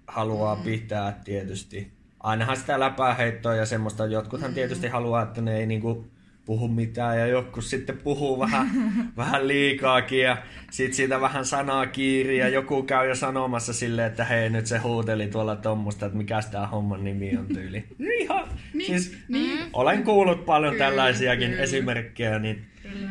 haluaa 0.07 0.57
pitää 0.57 1.21
tietysti. 1.25 1.93
Ainahan 2.23 2.57
sitä 2.57 2.81
läpäheittoa 2.81 3.55
ja 3.55 3.67
semmoista. 3.67 4.07
Jotkuthan 4.07 4.55
tietysti 4.55 4.89
haluaa, 4.89 5.23
että 5.23 5.41
ne 5.41 5.57
ei 5.57 5.67
niinku 5.67 6.07
puhu 6.45 6.69
mitään 6.69 7.19
ja 7.19 7.27
joku 7.27 7.61
sitten 7.61 7.99
puhuu 7.99 8.39
vähän, 8.39 8.71
vähän 9.17 9.49
liikaakin 9.49 10.21
ja 10.23 10.37
sitten 10.71 10.95
siitä 10.97 11.21
vähän 11.21 11.45
sanaa 11.47 11.87
kiiri 11.87 12.39
ja 12.39 12.49
joku 12.49 12.83
käy 12.83 13.09
jo 13.09 13.15
sanomassa 13.15 13.73
silleen, 13.73 14.09
että 14.09 14.25
hei 14.25 14.51
nyt 14.51 14.67
se 14.67 14.79
huuteli 14.79 15.27
tuolla 15.29 15.57
tommosta, 15.57 16.07
että 16.07 16.19
mikä 16.19 16.41
tämä 16.51 16.67
homman 16.67 17.05
nimi 17.05 17.37
on 17.37 17.47
tyyli. 17.47 17.85
Ihan, 18.21 18.49
Niin, 18.75 18.87
siis 18.87 19.19
niin. 19.29 19.59
olen 19.73 20.03
kuullut 20.05 20.45
paljon 20.47 20.73
Kyllä, 20.73 20.85
tällaisiakin 20.87 21.51
kyllä. 21.51 21.63
esimerkkejä, 21.63 22.39
niin, 22.39 22.65
Kyllä. 22.83 23.11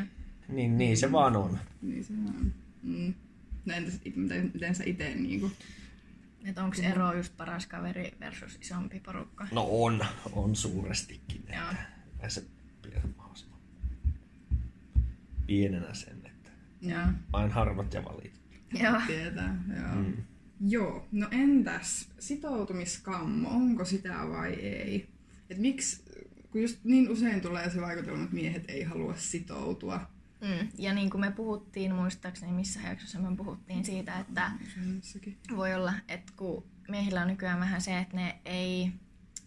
niin, 0.49 0.77
niin 0.77 0.97
se 0.97 1.11
vaan 1.11 1.35
on. 1.35 1.57
Niin 1.81 2.03
se 2.03 2.13
on. 2.13 2.51
Mm. 2.83 3.13
No 3.65 3.73
entäs, 3.73 3.99
it- 4.05 4.15
miten, 4.15 4.51
miten 4.53 4.75
sä 4.75 4.83
itse 4.87 5.11
niinku... 5.15 5.51
Että 6.45 6.63
onko 6.63 6.75
ero 6.83 7.13
just 7.13 7.37
paras 7.37 7.65
kaveri 7.65 8.11
versus 8.19 8.57
isompi 8.61 8.99
porukka? 8.99 9.47
No 9.51 9.67
on, 9.69 10.05
on 10.33 10.55
suurestikin. 10.55 11.43
Joo. 11.53 11.71
Että 12.15 12.29
se 12.29 12.45
pidä 12.81 13.01
mahdollisimman 13.17 13.59
pienenä 15.47 15.93
sen, 15.93 16.21
että 16.25 16.49
Joo. 16.81 17.07
vain 17.33 17.51
harvat 17.51 17.93
ja 17.93 18.05
valitut. 18.05 18.41
Joo. 18.73 19.01
Tietää, 19.07 19.63
joo. 19.75 19.95
Mm. 19.95 20.13
Joo, 20.67 21.07
no 21.11 21.27
entäs 21.31 22.09
sitoutumiskammo, 22.19 23.49
onko 23.49 23.85
sitä 23.85 24.13
vai 24.29 24.53
ei? 24.53 25.09
Et 25.49 25.57
miksi, 25.57 26.03
kun 26.51 26.61
just 26.61 26.79
niin 26.83 27.09
usein 27.09 27.41
tulee 27.41 27.69
se 27.69 27.81
vaikutelma, 27.81 28.23
että 28.23 28.35
miehet 28.35 28.63
ei 28.67 28.83
halua 28.83 29.15
sitoutua. 29.17 30.11
Mm. 30.41 30.67
Ja 30.77 30.93
niin 30.93 31.09
kuin 31.09 31.21
me 31.21 31.31
puhuttiin, 31.31 31.95
muistaakseni 31.95 32.51
missä 32.51 32.79
jaksossa 32.89 33.19
me 33.19 33.35
puhuttiin 33.35 33.85
siitä, 33.85 34.19
että 34.19 34.51
voi 35.55 35.73
olla, 35.73 35.93
että 36.07 36.33
kun 36.35 36.63
miehillä 36.87 37.21
on 37.21 37.27
nykyään 37.27 37.59
vähän 37.59 37.81
se, 37.81 37.97
että 37.97 38.15
ne 38.15 38.39
ei 38.45 38.91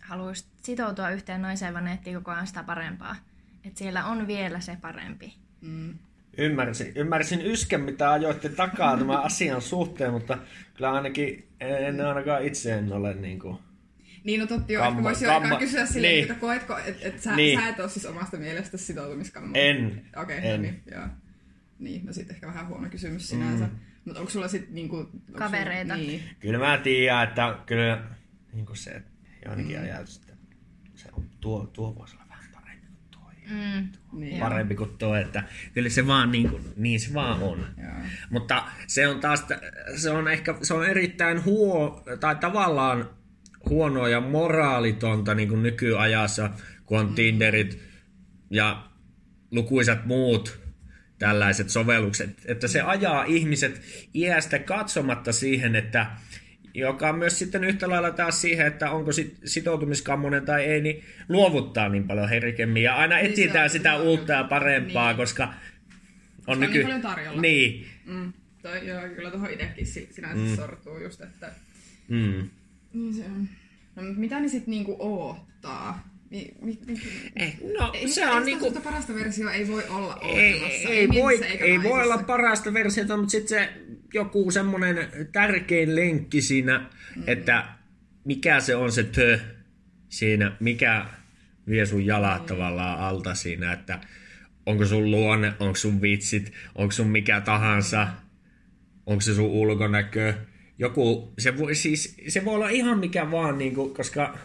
haluaisi 0.01 0.47
sitoutua 0.63 1.11
yhteen 1.11 1.43
naiseen, 1.43 1.73
vaan 1.73 1.85
ne 1.85 1.93
etsii 1.93 2.15
koko 2.15 2.31
ajan 2.31 2.47
sitä 2.47 2.63
parempaa. 2.63 3.17
Että 3.65 3.79
siellä 3.79 4.05
on 4.05 4.27
vielä 4.27 4.61
se 4.61 4.77
parempi. 4.81 5.35
Mm. 5.61 5.99
Ymmärsin, 6.39 6.93
ymmärsin 6.97 7.47
ysken, 7.47 7.81
mitä 7.81 8.13
ajoitte 8.13 8.49
takaa 8.49 8.97
tämän 8.97 9.23
asian 9.23 9.63
suhteen, 9.63 10.13
mutta 10.13 10.39
kyllä 10.75 10.93
ainakin 10.93 11.49
en 11.61 12.07
ainakaan 12.07 12.45
itse 12.45 12.79
en 12.79 12.93
ole 12.93 13.15
niin 13.15 13.39
kuin... 13.39 13.59
Niin 14.25 14.41
no 14.41 14.47
totti 14.47 14.73
joo, 14.73 14.85
Kammo- 14.85 14.89
ehkä 14.91 15.03
voisi 15.03 15.25
jo 15.25 15.33
aikaa 15.35 15.59
kysyä 15.59 15.87
silleen, 15.87 16.13
niin. 16.13 16.23
että 16.23 16.35
koetko, 16.35 16.79
että 16.79 17.09
et 17.09 17.21
sä, 17.23 17.37
Niin. 17.37 17.61
sä 17.61 17.69
et 17.69 17.81
ole 17.81 17.89
siis 17.89 18.07
omasta 18.07 18.37
mielestä 18.37 18.77
sitoutumiskammo? 18.79 19.51
En. 19.55 20.05
Okei, 20.17 20.39
En. 20.43 20.51
no 20.51 20.57
niin, 20.63 20.83
joo. 20.91 21.07
Niin, 21.79 22.07
no 22.07 22.13
sitten 22.13 22.35
ehkä 22.35 22.47
vähän 22.47 22.69
huono 22.69 22.89
kysymys 22.91 23.29
sinänsä. 23.29 23.65
Mm. 23.65 23.71
Mutta 24.05 24.21
onko 24.21 24.31
sulla 24.33 24.49
sitten 24.49 24.75
niinku... 24.75 24.97
onko 24.97 25.11
sulla- 25.27 25.39
Kavereita. 25.39 25.97
Niin. 25.97 26.23
Kyllä 26.41 26.59
mä 26.59 26.79
tiedän, 26.79 27.29
että 27.29 27.59
kyllä 27.67 28.05
niin 28.53 28.67
kuin 28.67 28.77
se, 28.77 28.91
että 28.91 29.11
ainakin 29.51 29.77
mm. 29.77 29.83
ajatus, 29.83 30.17
että 30.17 30.33
se 30.95 31.09
on, 31.13 31.25
tuo, 31.41 31.67
tuo 31.73 31.95
voisi 31.95 32.17
olla 32.17 32.25
vähän 32.29 32.51
parempi 32.53 32.87
kuin 32.87 33.09
toi. 33.11 33.35
Mm. 33.51 33.89
Niin. 34.21 34.41
Parempi 34.41 34.75
kuin 34.75 34.99
tuo, 34.99 35.15
että 35.17 35.43
kyllä 35.75 35.89
se 35.89 36.07
vaan 36.07 36.33
niin, 36.33 36.49
kuin, 36.51 36.63
niin 36.77 37.01
se 37.01 37.15
vaan 37.15 37.43
on. 37.43 37.67
Joo. 37.83 37.93
Mutta 38.31 38.65
se 38.87 39.09
on 39.09 39.21
taas, 39.21 39.45
se 39.97 40.11
on 40.11 40.29
ehkä, 40.29 40.55
se 40.63 40.75
on 40.75 40.85
erittäin 40.87 41.45
huo, 41.45 42.05
tai 42.21 42.37
tavallaan 42.37 43.11
huonoa 43.69 44.09
ja 44.09 44.21
moraalitonta 44.21 45.35
niin 45.35 45.49
kuin 45.49 45.63
nykyajassa, 45.63 46.51
kun 46.87 46.99
on 46.99 47.15
Tinderit 47.15 47.79
ja 48.51 48.89
lukuisat 49.51 50.07
muut 50.07 50.61
tällaiset 51.19 51.71
sovellukset, 51.71 52.31
että 52.45 52.69
se 52.69 52.81
ajaa 52.81 53.25
ihmiset 53.25 53.83
iästä 54.15 54.59
katsomatta 54.59 55.33
siihen, 55.33 55.77
että 55.77 56.07
joka 56.75 57.09
on 57.09 57.19
myös 57.19 57.39
sitten 57.39 57.65
yhtä 57.65 57.91
lailla 57.91 58.11
taas 58.11 58.41
siihen, 58.41 58.67
että 58.67 58.91
onko 58.91 59.13
sit 59.13 59.39
sitoutumiskammonen 59.45 60.45
tai 60.45 60.65
ei, 60.65 60.81
niin 60.81 61.05
luovuttaa 61.29 61.89
niin 61.89 62.05
paljon 62.05 62.29
herkemmin 62.29 62.83
ja 62.83 62.97
aina 62.97 63.17
Niin 63.17 63.27
etsitään 63.27 63.71
sitä 63.71 63.97
uutta 63.97 64.33
ja 64.33 64.45
parempaa, 64.45 65.09
niin. 65.09 65.17
koska 65.17 65.45
on, 65.45 65.55
on 66.47 66.61
niin 66.61 66.83
paljon 66.83 67.03
tarjolla. 67.03 67.41
Niin. 67.41 67.87
Mm. 68.05 68.33
Toi, 68.63 68.89
joo, 68.89 69.01
kyllä 69.17 69.31
tuohon 69.31 69.51
itsekin 69.51 69.87
si- 69.87 70.09
sinänsä 70.13 70.37
mm. 70.37 70.57
sortuu 70.57 70.99
just, 71.03 71.21
että... 71.21 71.53
Mm. 72.09 72.49
Niin 72.95 73.15
se 73.15 73.25
on. 73.25 73.49
No, 73.97 74.03
mut 74.03 74.17
mitä 74.17 74.41
ne 74.41 74.49
sitten 74.49 74.71
niinku 74.71 74.97
oottaa? 74.99 76.09
Mi, 76.31 76.55
mi, 76.63 76.79
mi, 76.87 76.95
Eh, 77.37 77.59
no, 77.79 77.91
ei, 77.95 78.09
se 78.09 78.23
ei 78.23 78.29
on 78.29 78.45
niinku... 78.45 78.71
parasta 78.85 79.15
versiota 79.15 79.53
ei 79.53 79.69
voi 79.69 79.83
olla 79.89 80.19
Ei, 80.23 80.55
olemassa. 80.55 80.89
ei, 80.89 81.09
voi, 81.09 81.45
ei 81.45 81.83
voi 81.83 82.03
olla 82.03 82.19
parasta 82.19 82.73
versiota, 82.75 83.17
mutta 83.17 83.31
sitten 83.31 83.49
se 83.49 83.73
joku 84.15 84.51
semmoinen 84.51 85.09
tärkein 85.33 85.97
lenkki 85.97 86.43
siinä, 86.43 86.91
mm. 87.17 87.23
että 87.27 87.69
mikä 88.25 88.61
se 88.61 88.77
on 88.77 88.93
se 88.93 89.03
tö 89.03 89.39
siinä, 90.09 90.57
mikä 90.61 91.07
vie 91.69 91.87
sun 91.87 92.07
jalat 92.07 92.43
mm. 92.43 92.47
tavallaan 92.47 92.99
alta 92.99 93.35
siinä, 93.35 93.73
että 93.73 94.01
onko 94.67 94.87
sun 94.87 95.11
luonne, 95.11 95.53
onko 95.61 95.77
sun 95.77 96.03
vitsit, 96.03 96.53
onko 96.75 96.93
sun 96.93 97.09
mikä 97.09 97.41
tahansa, 97.41 98.09
onko 99.07 99.21
se 99.21 99.35
sun 99.35 99.47
ulkonäkö. 99.51 100.35
Joku, 100.79 101.33
se 101.39 101.59
voi, 101.59 101.75
siis, 101.75 102.17
se 102.29 102.45
voi 102.45 102.55
olla 102.55 102.69
ihan 102.69 102.99
mikä 102.99 103.31
vaan, 103.31 103.59
niin 103.59 103.75
kuin, 103.75 103.95
koska 103.95 104.39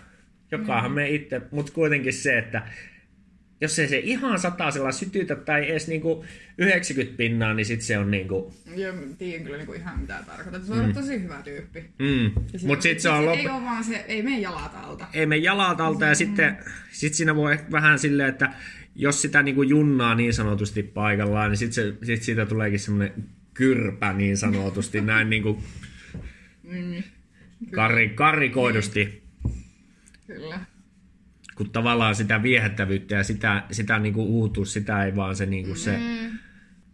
jokahan 0.51 0.91
mm. 0.91 0.95
me 0.95 1.09
itse, 1.09 1.41
mutta 1.51 1.71
kuitenkin 1.71 2.13
se, 2.13 2.37
että 2.37 2.67
jos 3.61 3.79
ei 3.79 3.87
se 3.87 3.97
ihan 3.97 4.39
satasella 4.39 4.91
sytytä 4.91 5.35
tai 5.35 5.71
edes 5.71 5.87
niinku 5.87 6.25
90 6.57 7.17
pinnaa, 7.17 7.53
niin 7.53 7.65
sit 7.65 7.81
se 7.81 7.97
on 7.97 8.11
niinku... 8.11 8.53
Joo, 8.75 8.93
mä 8.93 9.01
tiedän 9.17 9.43
kyllä 9.43 9.57
niinku 9.57 9.73
ihan 9.73 9.99
mitä 9.99 10.23
tarkoitat. 10.27 10.65
Se 10.65 10.73
on 10.73 10.85
mm. 10.85 10.93
tosi 10.93 11.21
hyvä 11.21 11.41
tyyppi. 11.43 11.79
Mm. 11.99 12.31
Mut 12.67 12.81
sit 12.81 12.99
se 12.99 13.09
on 13.09 13.19
Ei 13.19 13.25
loppu... 13.25 13.49
ole 13.49 13.65
vaan 13.65 13.83
se, 13.83 14.05
ei 14.07 14.21
mene 14.21 14.39
jalat 14.39 14.71
alta. 14.83 15.07
Ei 15.13 15.25
me 15.25 15.37
jalat 15.37 15.81
alta 15.81 16.05
ja 16.05 16.15
sitten 16.15 16.57
sit 16.91 17.13
siinä 17.13 17.35
voi 17.35 17.59
vähän 17.71 17.99
silleen, 17.99 18.29
että 18.29 18.53
jos 18.95 19.21
sitä 19.21 19.43
niinku 19.43 19.63
junnaa 19.63 20.15
niin 20.15 20.33
sanotusti 20.33 20.83
paikallaan, 20.83 21.51
niin 21.51 21.57
sit, 21.57 21.73
se, 21.73 21.93
sit 22.03 22.23
siitä 22.23 22.45
tuleekin 22.45 22.79
semmonen 22.79 23.13
kyrpä 23.53 24.13
niin 24.13 24.37
sanotusti, 24.37 25.01
näin 25.01 25.29
niinku 25.29 25.63
Mm, 26.69 27.03
kari, 27.75 28.09
karikoidusti, 28.09 29.23
kyllä. 30.27 30.59
kun 31.55 31.69
tavallaan 31.69 32.15
sitä 32.15 32.43
viehättävyyttä 32.43 33.15
ja 33.15 33.23
sitä, 33.23 33.63
sitä 33.71 33.99
niinku 33.99 34.23
uutuus, 34.23 34.73
sitä 34.73 35.05
ei 35.05 35.15
vaan 35.15 35.35
se 35.35 35.45
niinku 35.45 35.75
se... 35.75 35.97
Mm. 35.97 36.37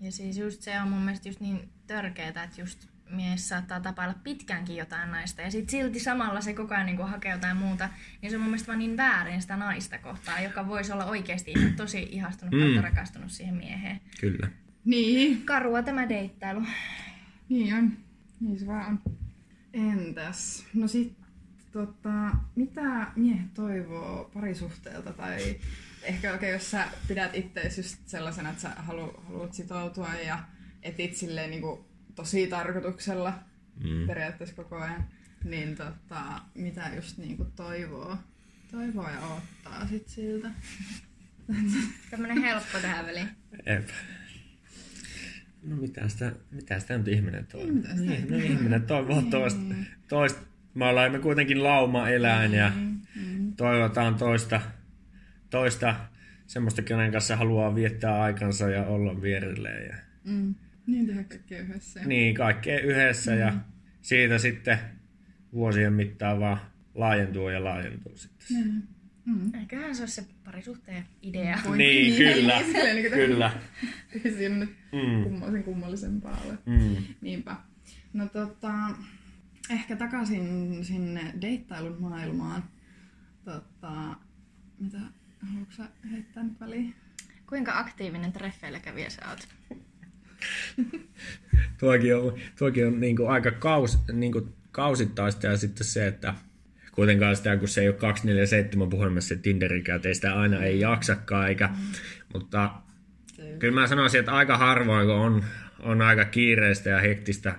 Ja 0.02 0.12
siis 0.12 0.38
just 0.38 0.62
se 0.62 0.82
on 0.82 0.88
mun 0.88 1.02
mielestä 1.02 1.30
just 1.30 1.40
niin 1.40 1.70
törkeetä, 1.88 2.44
että 2.44 2.62
just 2.62 2.88
mies 3.10 3.50
saattaa 3.50 3.80
tapailla 3.80 4.16
pitkäänkin 4.24 4.76
jotain 4.76 5.12
naista 5.12 5.42
ja 5.42 5.52
sit 5.52 5.70
silti 5.70 6.00
samalla 6.00 6.42
se 6.42 6.54
koko 6.54 6.74
ajan 6.74 6.86
niin 6.86 7.08
hakee 7.08 7.32
jotain 7.32 7.58
muuta, 7.58 7.90
niin 8.22 8.30
se 8.30 8.36
on 8.36 8.42
mun 8.42 8.50
mielestä 8.50 8.68
vaan 8.68 8.80
niin 8.80 8.98
väärin 8.98 9.42
sitä 9.42 9.56
naista 9.56 9.98
kohtaan, 9.98 10.44
joka 10.44 10.68
voisi 10.68 10.92
olla 10.92 11.06
oikeasti 11.06 11.52
ihan 11.52 11.74
tosi 11.74 12.08
ihastunut 12.12 12.54
mm. 12.54 12.74
tai 12.74 12.84
rakastunut 12.84 13.32
siihen 13.32 13.56
mieheen. 13.56 14.02
Kyllä. 14.20 14.48
Niin, 14.86 15.46
Karua 15.46 15.84
tämä 15.84 16.10
deittailu. 16.10 16.62
niin 17.50 17.76
on. 17.76 17.92
Niin 18.40 18.60
se 18.60 18.68
vaan 18.68 18.86
on. 18.86 19.16
Entäs? 19.76 20.66
No 20.74 20.88
sit, 20.88 21.18
tota, 21.72 22.32
mitä 22.56 23.08
miehet 23.16 23.54
toivoo 23.54 24.32
parisuhteelta 24.34 25.14
tai 25.14 25.60
ehkä 26.04 26.32
oikein, 26.32 26.54
jos 26.54 26.72
sä 26.72 26.88
pidät 27.08 27.36
itseäsi 27.36 27.82
just 27.82 27.98
sellaisena, 28.06 28.50
että 28.50 28.62
sä 28.62 28.70
halu, 28.70 29.24
haluat 29.28 29.54
sitoutua 29.54 30.14
ja 30.14 30.44
etit 30.84 31.16
silleen 31.16 31.50
niinku 31.50 31.86
tosi 32.16 32.48
tarkoituksella 32.48 33.40
mm. 33.84 34.08
periaatteessa 34.08 34.56
koko 34.56 34.76
ajan, 34.76 35.08
niin 35.44 35.76
tota, 35.76 36.42
mitä 36.54 36.92
just 36.96 37.18
niinku 37.18 37.46
toivoo, 37.46 38.18
toivoo 38.72 39.10
ja 39.10 39.20
odottaa 39.20 39.88
sit 39.88 40.08
siltä? 40.08 40.52
Tämmönen 42.12 42.42
helppo 42.42 42.78
tähän 42.82 43.06
väliin. 43.06 43.30
No 45.66 45.76
mitä 45.76 46.08
sitä, 46.08 46.32
mitä 46.52 46.80
sitä 46.80 46.98
nyt 46.98 47.08
ihminen 47.08 47.46
toivoo? 47.48 47.74
Mitä 47.74 47.90
sitä 47.90 48.02
Niin, 48.12 48.32
no 48.32 48.38
ihminen 48.38 48.82
toivoo 48.84 49.22
toista. 49.22 49.62
toista. 50.08 50.40
Me 50.74 50.86
olemme 50.86 51.20
kuitenkin 51.20 51.64
lauma-eläin 51.64 52.54
ja 52.54 52.72
toivotaan 53.58 54.16
toista, 54.16 54.62
toista 55.50 55.96
semmoista, 56.48 56.82
kenen 56.82 57.12
kanssa 57.12 57.36
haluaa 57.36 57.76
viettää 57.76 58.22
aikansa 58.22 58.70
ja 58.70 58.84
olla 58.86 59.22
vierelleen. 59.22 59.88
Ja, 59.88 59.96
Mm. 60.24 60.56
Niin 60.88 61.08
tehdä 61.08 61.24
kaikkea 61.24 61.60
yhdessä. 61.62 62.00
niin, 62.06 62.36
kaikkea 62.36 62.80
yhdessä 62.80 63.36
ja 63.36 63.54
siitä 64.02 64.38
sitten 64.38 64.78
vuosien 65.54 65.94
mittaan 65.94 66.40
vaan 66.40 66.58
laajentuu 66.96 67.50
ja 67.50 67.64
laajentuu 67.64 68.18
sitten. 68.18 68.48
Mm. 68.66 68.82
Mm. 69.26 69.56
Eiköhän 69.60 69.96
se 69.96 70.02
ole 70.02 70.08
se 70.10 70.26
parisuhteen 70.44 71.06
idea. 71.22 71.60
Voi- 71.68 71.78
Niin, 71.78 72.18
kyllä, 72.18 72.56
niin, 72.58 72.66
silleen 72.66 72.96
niin 72.96 73.10
kuin- 73.12 73.26
kyllä. 73.28 73.52
Ei 74.26 74.32
siinä 74.34 74.56
nyt 74.56 74.76
Mm. 74.92 75.24
kummallisen 75.24 75.64
kummallisempaa 75.64 76.42
ole. 76.46 76.58
Mm. 76.66 76.96
Niinpä. 77.22 77.56
No 78.14 78.28
tota, 78.28 78.74
ehkä 79.70 79.96
takaisin 79.96 80.78
sinne 80.86 81.34
deittailun 81.42 82.02
maailmaan. 82.02 82.64
Tota, 83.46 84.16
mitä 84.80 84.98
haluatko 85.52 85.74
sä 85.78 85.84
heittää 86.12 86.44
nyt 86.44 86.60
väliin? 86.60 86.96
Kuinka 87.50 87.80
aktiivinen 87.80 88.32
treffeillä 88.32 88.80
kävijä 88.80 89.10
sä 89.10 89.22
oot? 89.30 89.48
Tuokin 91.80 92.16
on, 92.16 92.34
tuokin 92.60 92.88
on 92.88 93.00
niinku 93.00 93.26
aika 93.26 93.52
kaus, 93.52 93.98
niinku 94.14 94.50
kausittaista 94.72 95.48
ja 95.48 95.58
sitten 95.58 95.88
se, 95.88 96.08
että 96.08 96.34
kuitenkaan 96.96 97.36
sitä, 97.36 97.58
kun 97.58 97.68
se 97.68 97.82
ei 97.82 97.88
ole 97.88 97.96
247 97.96 98.90
puhelimessa 98.90 99.36
se 99.36 99.36
Tinderikään, 99.36 100.02
ei 100.04 100.16
sitä 100.16 100.40
aina 100.40 100.64
ei 100.64 100.80
jaksakaan, 100.80 101.48
eikä, 101.48 101.70
mutta 102.34 102.72
kyllä 103.60 103.82
mä 103.82 103.88
sanoisin, 103.88 104.20
että 104.20 104.32
aika 104.32 104.58
harvoin, 104.58 105.08
kun 105.08 105.16
on, 105.16 105.44
on 105.80 106.02
aika 106.02 106.26
kiireistä 106.26 106.90
ja 106.90 107.00
hektistä 107.00 107.56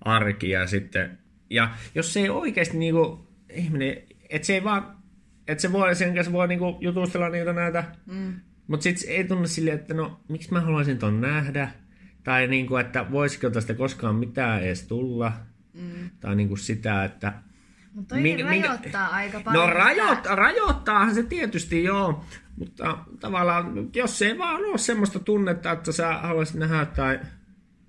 arkia 0.00 0.66
sitten, 0.66 1.18
ja 1.50 1.70
jos 1.94 2.12
se 2.12 2.20
ei 2.20 2.28
oikeasti 2.28 2.76
niinku, 2.76 3.28
ihminen, 3.50 3.96
että 4.30 4.46
se 4.46 4.54
ei 4.54 4.64
vaan, 4.64 4.96
että 5.48 5.62
se 5.62 5.72
voi, 5.72 5.94
sen 5.94 6.14
kanssa 6.14 6.32
voi 6.32 6.48
niinku 6.48 6.78
jutustella 6.80 7.28
niitä 7.28 7.52
näitä, 7.52 7.84
mm. 8.06 8.34
mutta 8.66 8.84
sitten 8.84 9.08
ei 9.08 9.24
tunnu 9.24 9.46
silleen, 9.46 9.78
että 9.78 9.94
no, 9.94 10.20
miksi 10.28 10.52
mä 10.52 10.60
haluaisin 10.60 10.98
ton 10.98 11.20
nähdä, 11.20 11.70
tai 12.24 12.46
niinku, 12.46 12.76
että 12.76 13.10
voisiko 13.10 13.50
tästä 13.50 13.74
koskaan 13.74 14.14
mitään 14.14 14.62
edes 14.62 14.86
tulla, 14.86 15.32
mm. 15.74 16.10
tai 16.20 16.36
niinku 16.36 16.56
sitä, 16.56 17.04
että 17.04 17.32
mutta 17.96 18.14
toi 18.14 18.22
minkä, 18.22 18.44
rajoittaa 18.44 18.78
minkä... 18.80 19.16
aika 19.16 19.40
paljon. 19.40 19.68
No 19.68 19.74
rajoit, 19.74 20.26
rajoittaahan 20.26 21.14
se 21.14 21.22
tietysti 21.22 21.84
joo, 21.84 22.24
mutta 22.58 22.98
tavallaan 23.20 23.90
jos 23.94 24.18
se 24.18 24.26
ei 24.26 24.38
vaan 24.38 24.64
ole 24.64 24.78
semmoista 24.78 25.18
tunnetta, 25.18 25.72
että 25.72 25.92
sä 25.92 26.18
haluaisit 26.18 26.56
nähdä 26.56 26.86
tai... 26.86 27.20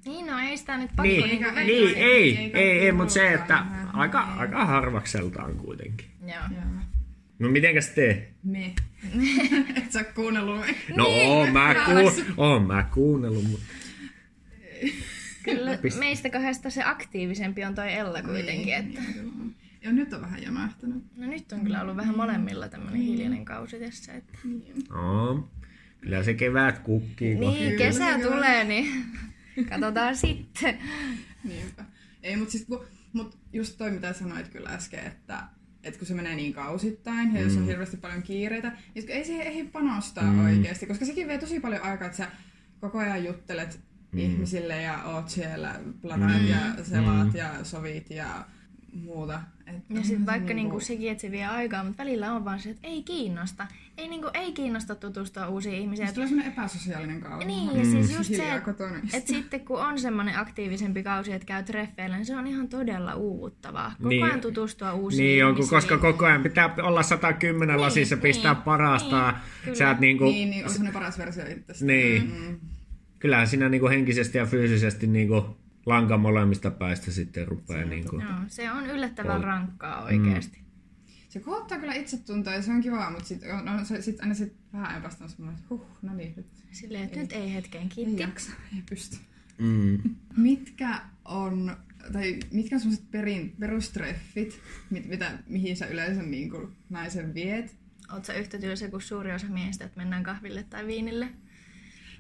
Niin, 0.06 0.26
no 0.26 0.40
ei 0.40 0.58
sitä 0.58 0.78
nyt 0.78 0.90
pakko 0.96 1.04
niin, 1.04 1.30
niin, 1.30 1.56
niin, 1.56 1.68
ei, 1.68 1.98
ei, 1.98 2.38
ei, 2.38 2.52
ei, 2.54 2.80
ei 2.80 2.92
mutta 2.92 3.14
se, 3.14 3.34
että 3.34 3.66
aika, 3.94 4.20
aika 4.20 4.66
harvakseltaan 4.66 5.56
kuitenkin. 5.56 6.08
Joo. 6.28 6.62
No 7.40 7.50
mitenkäs 7.50 7.90
te? 7.90 8.28
Me. 8.44 8.74
Et 9.78 9.92
sä 9.92 10.04
kuunnellut 10.04 10.60
me. 10.60 10.76
No 10.96 11.04
niin, 11.04 11.30
oon 11.30 11.54
mä, 11.54 11.76
ku, 11.86 12.24
oon 12.38 12.64
mä 12.64 12.84
kuunnellut, 12.94 13.44
mutta... 13.44 13.66
Kyllä 15.44 15.80
meistä 16.00 16.30
kahdesta 16.30 16.70
se 16.70 16.84
aktiivisempi 16.84 17.64
on 17.64 17.76
toi 17.76 17.94
Ella 17.94 18.22
kuitenkin. 18.22 18.66
Niin, 18.66 18.74
että... 18.74 19.02
Niin, 19.02 19.37
ja 19.88 19.94
nyt 19.94 20.14
on 20.14 20.22
vähän 20.22 20.44
jämähtänyt. 20.44 21.04
No 21.16 21.28
nyt 21.28 21.52
on 21.52 21.64
kyllä 21.64 21.82
ollut 21.82 21.98
vähän 21.98 22.18
molemmilla 22.18 22.68
tämmöinen 22.68 23.00
niin. 23.00 23.12
hiljainen 23.12 23.46
kausi 23.46 23.80
tässä. 23.80 24.14
Että... 24.14 24.34
Niin. 24.44 24.84
No, 24.90 25.50
kyllä 26.02 26.24
se 26.24 26.34
kevät 26.34 26.80
kukkii. 26.80 27.36
Niin, 27.36 27.78
kesä 27.78 28.14
kyllä. 28.14 28.36
tulee, 28.36 28.64
niin 28.64 29.06
katsotaan 29.70 30.16
sitten. 30.16 30.78
Niinpä. 31.44 31.86
Ei, 32.24 32.36
mutta 32.36 32.52
siis, 32.52 32.68
mut 33.14 33.38
just 33.54 33.78
toi 33.78 33.92
mitä 33.92 34.14
sanoit 34.14 34.48
kyllä 34.48 34.70
äsken, 34.70 35.08
että 35.08 35.44
että 35.84 35.98
kun 35.98 36.08
se 36.08 36.14
menee 36.14 36.36
niin 36.36 36.54
kausittain 36.54 37.34
ja 37.34 37.40
mm. 37.40 37.48
jos 37.48 37.56
on 37.56 37.62
mm. 37.62 37.66
hirveästi 37.66 37.98
paljon 37.98 38.24
kiireitä, 38.24 38.72
niin 38.96 39.10
ei 39.10 39.26
siihen 39.26 39.48
ehdi 39.48 39.64
panostaa 39.64 40.32
mm. 40.32 40.46
oikeasti, 40.46 40.86
koska 40.86 41.06
sekin 41.06 41.28
vie 41.28 41.38
tosi 41.38 41.60
paljon 41.60 41.82
aikaa, 41.82 42.06
että 42.06 42.18
sä 42.18 42.32
koko 42.80 42.98
ajan 42.98 43.26
juttelet 43.26 43.80
mm. 44.12 44.20
ihmisille 44.20 44.82
ja 44.82 45.04
oot 45.04 45.30
siellä, 45.30 45.80
planaat 46.02 46.42
mm. 46.42 46.48
ja 46.48 46.84
selaat 46.84 47.28
mm. 47.28 47.36
ja 47.36 47.64
sovit 47.64 48.10
ja 48.10 48.46
muuta. 49.00 49.42
Että 49.68 49.94
ja 49.94 50.04
sitten 50.04 50.26
vaikka 50.26 50.54
niinku... 50.54 50.78
Niinku 50.78 50.80
sekin, 50.80 51.12
että 51.12 51.22
se 51.22 51.32
vie 51.32 51.46
aikaa, 51.46 51.84
mutta 51.84 52.04
välillä 52.04 52.34
on 52.34 52.46
vaan 52.46 52.60
se, 52.60 52.70
että 52.70 52.88
ei 52.88 53.04
kiinnosta. 53.04 53.68
Ei, 53.98 54.08
niinku, 54.08 54.30
ei 54.34 54.52
kiinnosta 54.52 54.96
tutustua 54.96 55.48
uusiin 55.48 55.76
ihmisiin. 55.76 56.08
Se 56.08 56.14
tulee 56.14 56.28
semmoinen 56.28 56.54
epäsosiaalinen 56.54 57.22
kausi. 57.22 57.48
Niin, 57.48 57.78
ja 57.78 57.86
siis 57.86 58.18
just 58.18 58.36
se, 58.36 58.54
että 58.56 58.74
et 59.14 59.28
sitten 59.28 59.60
kun 59.60 59.82
on 59.82 60.00
semmoinen 60.00 60.40
aktiivisempi 60.40 61.04
kausi, 61.04 61.32
että 61.32 61.46
käy 61.46 61.64
treffeillä, 61.64 62.16
niin 62.16 62.26
se 62.26 62.36
on 62.36 62.48
ihan 62.48 62.68
todella 62.68 63.16
uuvuttavaa. 63.16 63.92
Koko 63.98 64.10
niin. 64.10 64.24
ajan 64.24 64.42
tutustua 64.42 64.94
uusiin 64.94 65.26
niin, 65.26 65.48
ihmisiin. 65.48 65.70
koska 65.70 65.98
koko 65.98 66.26
ajan 66.26 66.44
pitää 66.44 66.74
olla 66.84 67.04
110 67.04 67.68
niin, 67.68 67.82
lasissa, 67.82 68.16
niin, 68.16 68.22
pistää 68.22 68.54
niin, 68.54 68.64
parasta. 68.64 69.34
Niin, 69.66 69.76
Sä 69.76 69.92
et 69.92 70.00
niinku... 70.00 70.24
niin, 70.24 70.50
niin 70.50 70.64
on 70.66 70.70
semmoinen 70.70 70.94
paras 70.94 71.18
versio 71.18 71.44
itsestä. 71.46 71.86
Niin. 71.86 72.34
Mm. 72.48 72.60
Kyllähän 73.20 73.48
siinä 73.48 73.70
niinku 73.70 73.88
henkisesti 73.88 74.38
ja 74.38 74.46
fyysisesti 74.46 75.08
niinku 75.08 75.58
lanka 75.88 76.18
molemmista 76.18 76.72
päistä 76.72 77.12
sitten 77.12 77.48
rupeaa. 77.48 77.84
Se, 77.84 77.90
niin 77.90 78.10
kuin, 78.10 78.22
joo, 78.22 78.40
se 78.48 78.72
on 78.72 78.86
yllättävän 78.86 79.42
pol- 79.42 79.46
rankkaa 79.46 80.04
oikeasti. 80.04 80.58
Mm. 80.58 80.66
Se 81.30 81.40
kohottaa 81.40 81.80
kyllä 81.80 81.94
itsetuntoa 81.94 82.54
ja 82.54 82.62
se 82.62 82.72
on 82.72 82.82
kiva, 82.82 83.10
mutta 83.10 83.26
sitten 83.26 83.66
no, 83.66 83.86
se, 83.86 84.02
sit 84.02 84.22
aina 84.22 84.34
sit 84.34 84.54
vähän 84.74 84.90
ajan 84.90 85.02
päästä 85.02 85.24
on 85.24 85.30
semmoinen, 85.30 85.60
että 85.60 85.68
huh, 85.70 85.86
no 86.02 86.14
niin. 86.14 86.34
Nyt, 86.36 86.46
Silleen, 86.72 87.04
että 87.04 87.16
ei, 87.16 87.22
nyt 87.22 87.32
ei 87.32 87.54
hetken 87.54 87.90
kiitti. 87.90 88.14
Ei 88.14 88.20
jaksa, 88.20 88.52
ei 88.76 88.84
pysty. 88.90 89.18
Mm. 89.58 90.00
mitkä 90.38 91.02
on, 91.26 91.78
tai 92.14 92.40
mitkä 92.52 92.76
on 92.76 92.80
semmoiset 92.80 93.12
perustreffit, 93.60 94.60
mit, 94.90 95.06
mitä, 95.06 95.32
mihin 95.48 95.78
sä 95.78 95.88
yleensä 95.88 96.24
niin 96.24 96.50
kuin, 96.50 96.76
naisen 96.90 97.34
viet? 97.34 97.76
Oletko 98.12 98.34
yhtä 98.34 98.58
tylsä 98.58 98.90
kuin 98.90 99.02
suuri 99.02 99.34
osa 99.34 99.48
miehistä, 99.48 99.86
että 99.86 99.98
mennään 99.98 100.24
kahville 100.24 100.64
tai 100.64 100.88
viinille? 100.88 101.30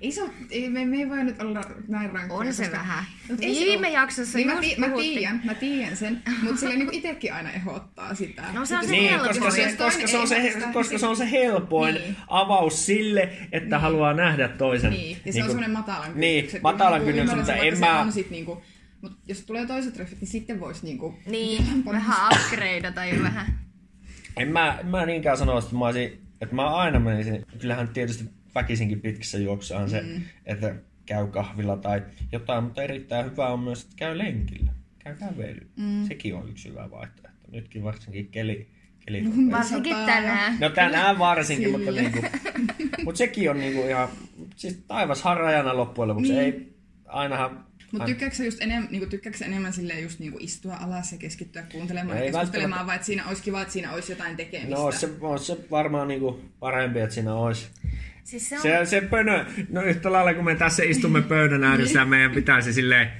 Iso, 0.02 0.30
ei, 0.50 0.70
me, 0.70 0.86
me 0.86 0.98
ei 0.98 1.10
voi 1.10 1.24
nyt 1.24 1.42
olla 1.42 1.62
näin 1.88 2.12
rankkoja. 2.12 2.48
On 2.48 2.54
se 2.54 2.64
koska... 2.64 2.78
vähän. 2.78 3.04
Ei 3.42 3.66
Viime 3.66 3.90
jaksossa 3.90 4.38
niin 4.38 4.48
mä, 4.48 4.62
ti- 4.62 4.76
mä, 4.78 4.90
tiedän, 4.90 5.42
mä 5.44 5.54
tiedän 5.54 5.98
sen, 5.98 6.22
mutta 6.44 6.60
sille 6.60 6.76
niin 6.76 6.94
itsekin 6.94 7.34
aina 7.34 7.52
ehdottaa 7.52 8.16
sitä. 8.16 8.44
No 8.54 8.66
se 8.66 8.78
on 8.78 8.86
se 8.86 8.92
niin, 8.92 9.20
koska 9.20 9.52
se, 9.52 9.76
koska, 9.78 10.08
se 10.08 10.18
on 10.18 10.28
se, 10.28 10.54
koska 10.74 10.98
se 10.98 11.08
on 11.08 11.18
se 11.18 11.32
helpoin 11.32 11.96
niin. 11.96 12.16
avaus 12.28 12.86
sille, 12.86 13.22
että 13.52 13.76
niin. 13.76 13.82
haluaa 13.82 14.14
nähdä 14.14 14.48
toisen. 14.48 14.90
Niin, 14.90 15.18
ja 15.26 15.34
se 15.34 15.40
niin 15.40 15.44
on 15.44 15.50
semmoinen 15.50 15.72
matalan 15.72 16.14
kynnyksen. 16.14 16.52
Niin, 16.54 16.62
matalan 16.62 17.02
kynnyksen, 17.02 17.38
mutta 17.38 17.56
en 17.56 17.80
mä... 17.80 18.02
On 18.02 18.12
sit 18.12 18.30
niinku, 18.30 18.62
mutta 19.02 19.18
jos 19.28 19.42
tulee 19.42 19.66
toiset 19.66 19.94
treffit, 19.94 20.22
niin 20.22 20.30
sitten 20.30 20.60
voisi 20.60 20.86
niinku... 20.86 21.16
Niin, 21.26 21.66
vähän 21.86 22.32
upgradeata 22.32 22.92
tai 22.92 23.24
vähän. 23.24 23.60
En 24.38 24.48
mä, 24.52 24.80
mä 24.84 25.06
niinkään 25.06 25.38
sano, 25.38 25.60
että 25.60 25.76
mä 25.76 25.86
olisin, 25.86 26.22
että 26.42 26.56
mä 26.56 26.76
aina 26.76 27.00
menisin, 27.00 27.46
kyllähän 27.60 27.88
tietysti 27.88 28.37
väkisinkin 28.56 29.02
pitkissä 29.02 29.38
juoksuaan 29.38 29.90
se, 29.90 30.02
mm. 30.02 30.22
että 30.46 30.76
käy 31.06 31.28
kahvilla 31.28 31.78
tai 31.78 32.02
jotain, 32.32 32.64
mutta 32.64 32.84
erittäin 32.84 33.32
hyvä 33.32 33.48
on 33.48 33.60
myös, 33.60 33.84
että 33.84 33.96
käy 33.96 34.18
lenkillä, 34.18 34.72
käy 35.00 35.16
kävelyllä. 35.16 35.68
Mm. 35.76 36.08
Sekin 36.08 36.36
on 36.36 36.50
yksi 36.50 36.70
hyvä 36.70 36.92
vaihtoehto. 36.92 37.52
Nytkin 37.52 37.84
varsinkin 37.84 38.28
keli, 38.28 38.68
keli 39.06 39.24
Varsinkin 39.52 39.96
tänään. 39.96 40.58
No 40.60 40.70
tänään 40.70 41.20
varsinkin, 41.20 41.72
mutta, 41.72 41.92
niinku, 41.92 42.20
mutta 43.04 43.18
sekin 43.18 43.50
on 43.50 43.60
niinku 43.60 43.82
ihan, 43.82 44.10
siis 44.56 44.84
taivas 44.88 45.22
harrajana 45.22 45.78
loppujen 45.78 46.08
lopuksi. 46.08 46.34
Niin. 46.34 46.44
Ei, 46.44 46.74
ainahan 47.06 47.68
mutta 47.92 48.06
tykkääksä 48.06 48.46
just 48.46 48.62
enem, 48.62 48.88
niinku, 48.92 49.10
tykkääksä 49.10 49.46
enemmän 49.46 49.74
silleen 49.74 50.04
just 50.04 50.20
niinku 50.20 50.38
istua 50.42 50.76
alas 50.76 51.12
ja 51.12 51.18
keskittyä 51.18 51.64
kuuntelemaan 51.72 52.18
ja 52.18 52.32
keskustelemaan, 52.32 52.88
vai 52.88 52.96
että 52.96 53.06
siinä 53.06 53.28
olisi 53.28 53.44
kiva, 53.44 53.62
että 53.62 53.74
siinä 53.74 53.94
olisi 53.94 54.12
jotain 54.12 54.38
tekemistä? 54.38 54.76
No 54.76 54.92
se, 54.92 55.10
on 55.22 55.40
se 55.40 55.58
varmaan 55.72 56.08
niinku 56.08 56.42
parempi, 56.60 57.00
että 57.00 57.16
siinä 57.16 57.34
olisi 57.34 57.68
Siis 58.28 58.50
se, 58.50 58.56
on... 58.56 58.62
se, 58.62 58.86
se 58.86 59.02
pönö, 59.02 59.46
no 59.70 59.82
yhtä 59.82 60.12
lailla 60.12 60.34
kun 60.34 60.46
me 60.46 60.56
tässä 60.56 60.84
istumme 60.84 61.22
pöydän 61.22 61.64
ääressä 61.64 62.00
niin. 62.00 62.10
meidän 62.10 62.32
pitäisi 62.32 62.74
silleen 62.74 63.12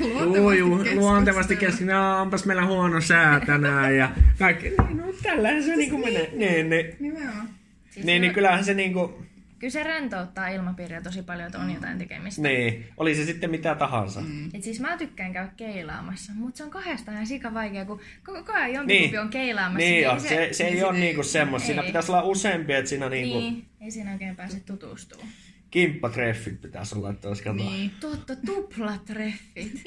luontevasti, 0.00 0.94
luontevasti 0.94 1.56
kesken, 1.56 1.86
no, 1.86 2.20
onpas 2.20 2.44
meillä 2.44 2.66
huono 2.66 3.00
sää 3.00 3.40
tänään 3.40 3.96
ja 3.96 4.10
kaikki, 4.38 4.68
niin, 4.68 4.96
no 4.96 5.04
tällähän 5.22 5.62
se 5.62 5.66
siis 5.66 5.78
niinku 5.78 5.98
menee. 5.98 6.30
Niin, 6.32 6.70
niin. 6.70 6.96
Nimenomaan. 7.00 7.48
Siis 7.90 8.06
niin, 8.06 8.22
niin 8.22 8.34
kyllähän 8.34 8.64
se 8.64 8.74
niinku... 8.74 9.23
Kyllä 9.64 9.72
se 9.72 9.82
rentouttaa 9.82 10.48
ilmapiiriä 10.48 11.00
tosi 11.00 11.22
paljon, 11.22 11.46
että 11.46 11.58
on 11.58 11.70
jotain 11.70 11.98
tekemistä. 11.98 12.42
Niin, 12.42 12.86
oli 12.96 13.14
se 13.14 13.24
sitten 13.24 13.50
mitä 13.50 13.74
tahansa. 13.74 14.20
Mm. 14.20 14.50
Et 14.54 14.62
siis 14.62 14.80
mä 14.80 14.96
tykkään 14.96 15.32
käydä 15.32 15.52
keilaamassa, 15.56 16.32
mutta 16.34 16.58
se 16.58 16.64
on 16.64 16.70
kahdestaan 16.70 17.14
ihan 17.14 17.26
sika 17.26 17.54
vaikea, 17.54 17.84
kun 17.84 18.00
koko 18.24 18.52
ajan 18.52 18.72
jompikumpi 18.72 19.10
niin. 19.10 19.20
on 19.20 19.28
keilaamassa. 19.28 19.78
Niin, 19.78 20.08
niin 20.08 20.20
se, 20.20 20.28
se, 20.28 20.48
se, 20.52 20.64
ei 20.64 20.84
ole 20.84 20.98
niinku 20.98 21.22
semmoista. 21.22 21.66
Siinä 21.66 21.82
pitäisi 21.82 22.12
olla 22.12 22.22
useampi, 22.22 22.72
että 22.72 22.88
siinä 22.88 23.08
niinku... 23.08 23.38
Niin, 23.38 23.66
ei 23.80 23.90
siinä 23.90 24.12
oikein 24.12 24.36
pääse 24.36 24.60
tutustumaan. 24.60 25.28
Kimppatreffit 25.70 26.60
pitäisi 26.60 26.94
olla, 26.94 27.10
että 27.10 27.28
olisi 27.28 27.52
Niin, 27.52 27.90
totta, 28.00 28.36
tuplatreffit. 28.36 29.82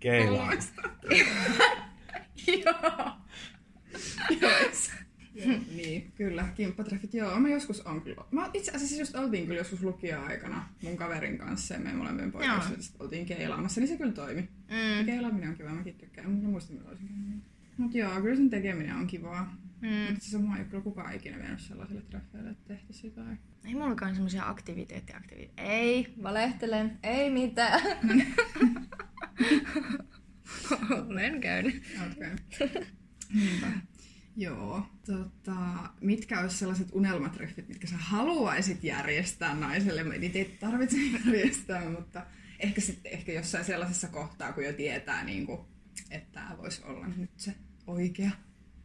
Keilaamista. 0.00 0.82
Joo. 2.64 3.12
Joo. 4.40 4.50
niin, 5.76 6.12
kyllä, 6.14 6.48
kimppatreffit, 6.54 7.14
joo, 7.14 7.40
mä 7.40 7.48
joskus 7.48 7.80
on 7.80 8.00
kyllä. 8.00 8.24
Mä 8.30 8.50
itse 8.54 8.72
asiassa 8.72 8.96
just 8.96 9.14
oltiin 9.14 9.46
kyllä 9.46 9.60
joskus 9.60 9.82
lukio-aikana 9.82 10.68
mun 10.82 10.96
kaverin 10.96 11.38
kanssa 11.38 11.74
ja 11.74 11.80
me 11.80 11.92
molemmien 11.92 12.32
poikaystävistä 12.32 13.04
oltiin 13.04 13.26
keilaamassa, 13.26 13.80
niin 13.80 13.88
se 13.88 13.96
kyllä 13.96 14.12
toimi. 14.12 14.40
Mm. 14.42 15.06
Keilaaminen 15.06 15.48
on 15.48 15.56
kiva, 15.56 15.70
mäkin 15.70 15.94
tykkään, 15.94 16.30
mutta 16.30 16.48
muistan 16.48 16.76
mitä 16.76 16.88
olisin 16.88 17.42
Mut 17.76 17.94
joo, 17.94 18.20
kyllä 18.20 18.36
sen 18.36 18.50
tekeminen 18.50 18.96
on 18.96 19.06
kivaa. 19.06 19.56
Mm. 19.80 19.88
Mutta 19.88 20.24
siis 20.24 20.42
mua 20.42 20.56
ei 20.56 20.64
kyllä 20.64 20.82
kukaan 20.82 21.14
ikinä 21.14 21.38
vienyt 21.38 21.60
sellaiselle 21.60 22.02
treffeille, 22.02 22.50
että 22.50 22.74
tehtäisiin 22.74 23.12
jotain. 23.16 23.38
Ei 23.64 23.74
mullakaan 23.74 24.14
semmoisia 24.14 24.48
aktiviteetteja. 24.48 25.18
Aktivite- 25.18 25.62
ei, 25.62 26.14
valehtelen, 26.22 26.98
ei 27.02 27.30
mitään. 27.30 27.80
Olen 31.08 31.40
käynyt. 31.40 31.82
Okay. 32.12 32.36
Niinpä. 33.34 33.66
Joo. 34.38 34.86
Tota, 35.06 35.54
mitkä 36.00 36.40
olisi 36.40 36.56
sellaiset 36.56 36.88
unelmatreffit, 36.92 37.68
mitkä 37.68 37.86
sä 37.86 37.96
haluaisit 37.98 38.84
järjestää 38.84 39.54
naiselle? 39.54 40.18
Niitä 40.18 40.38
ei 40.38 40.56
tarvitse 40.60 40.96
järjestää, 41.24 41.90
mutta 41.90 42.26
ehkä 42.60 42.80
sitten 42.80 43.12
ehkä 43.12 43.32
jossain 43.32 43.64
sellaisessa 43.64 44.08
kohtaa, 44.08 44.52
kun 44.52 44.64
jo 44.64 44.72
tietää, 44.72 45.24
niin 45.24 45.46
kuin, 45.46 45.60
että 46.10 46.28
tämä 46.32 46.56
voisi 46.58 46.82
olla 46.84 47.06
nyt 47.16 47.30
se 47.36 47.54
oikea. 47.86 48.30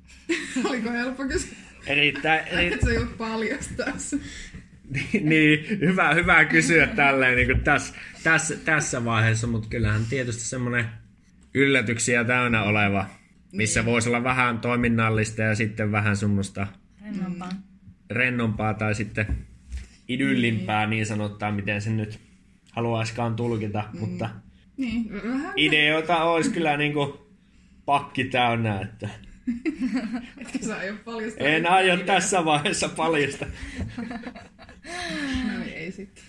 Oliko 0.70 0.92
helppo 0.92 1.26
kysyä? 1.26 1.58
Erittäin. 1.88 2.48
Eri... 2.48 2.80
se 2.82 2.92
ei 2.92 3.06
paljastaa 3.18 3.94
niin, 5.22 5.80
hyvä, 5.80 6.13
hyvä 6.13 6.46
kysyä 6.46 6.88
tälleen 6.88 7.36
niin 7.36 7.62
tässä, 7.63 7.94
tässä, 8.24 8.56
tässä 8.56 9.06
vaiheessa, 9.06 9.48
mutta 9.48 9.70
kyllähän 9.70 10.06
tietysti 10.06 10.44
semmoinen 10.44 10.86
yllätyksiä 11.54 12.24
täynnä 12.24 12.63
oleva 12.63 13.23
missä 13.54 13.86
voisi 13.86 14.10
olla 14.10 14.24
vähän 14.24 14.60
toiminnallista 14.60 15.42
ja 15.42 15.56
sitten 15.56 15.92
vähän 15.92 16.18
semmoista 16.18 16.68
Rennompaa. 17.06 17.50
rennompaa 18.10 18.74
tai 18.74 18.96
sitten 18.96 19.38
idyllimpää 20.08 20.88
niin 20.88 21.06
sanottaa, 21.06 21.52
miten 21.52 21.82
sen 21.82 21.98
nyt 21.98 22.20
haluaisikaan 22.72 23.36
tulkita, 23.36 23.84
mutta 24.00 24.30
Niin, 24.78 25.13
vähän. 25.24 25.54
ideoita 25.56 26.24
olisi 26.24 26.50
kyllä 26.52 26.78
niinku 26.78 27.34
pakki 27.86 28.24
täynnä, 28.24 28.82
että 28.82 29.10
Etkä 30.38 30.60
sä 30.60 30.78
aio 30.78 30.96
paljastaa. 31.06 31.48
en 31.48 31.70
aio 31.72 31.94
ideaa. 31.94 32.06
tässä 32.08 32.46
vaiheessa 32.46 32.89
paljasta. 32.89 33.46
No 33.98 35.60
niin, 35.60 35.74
ei 35.74 35.92
sitten. 35.92 36.24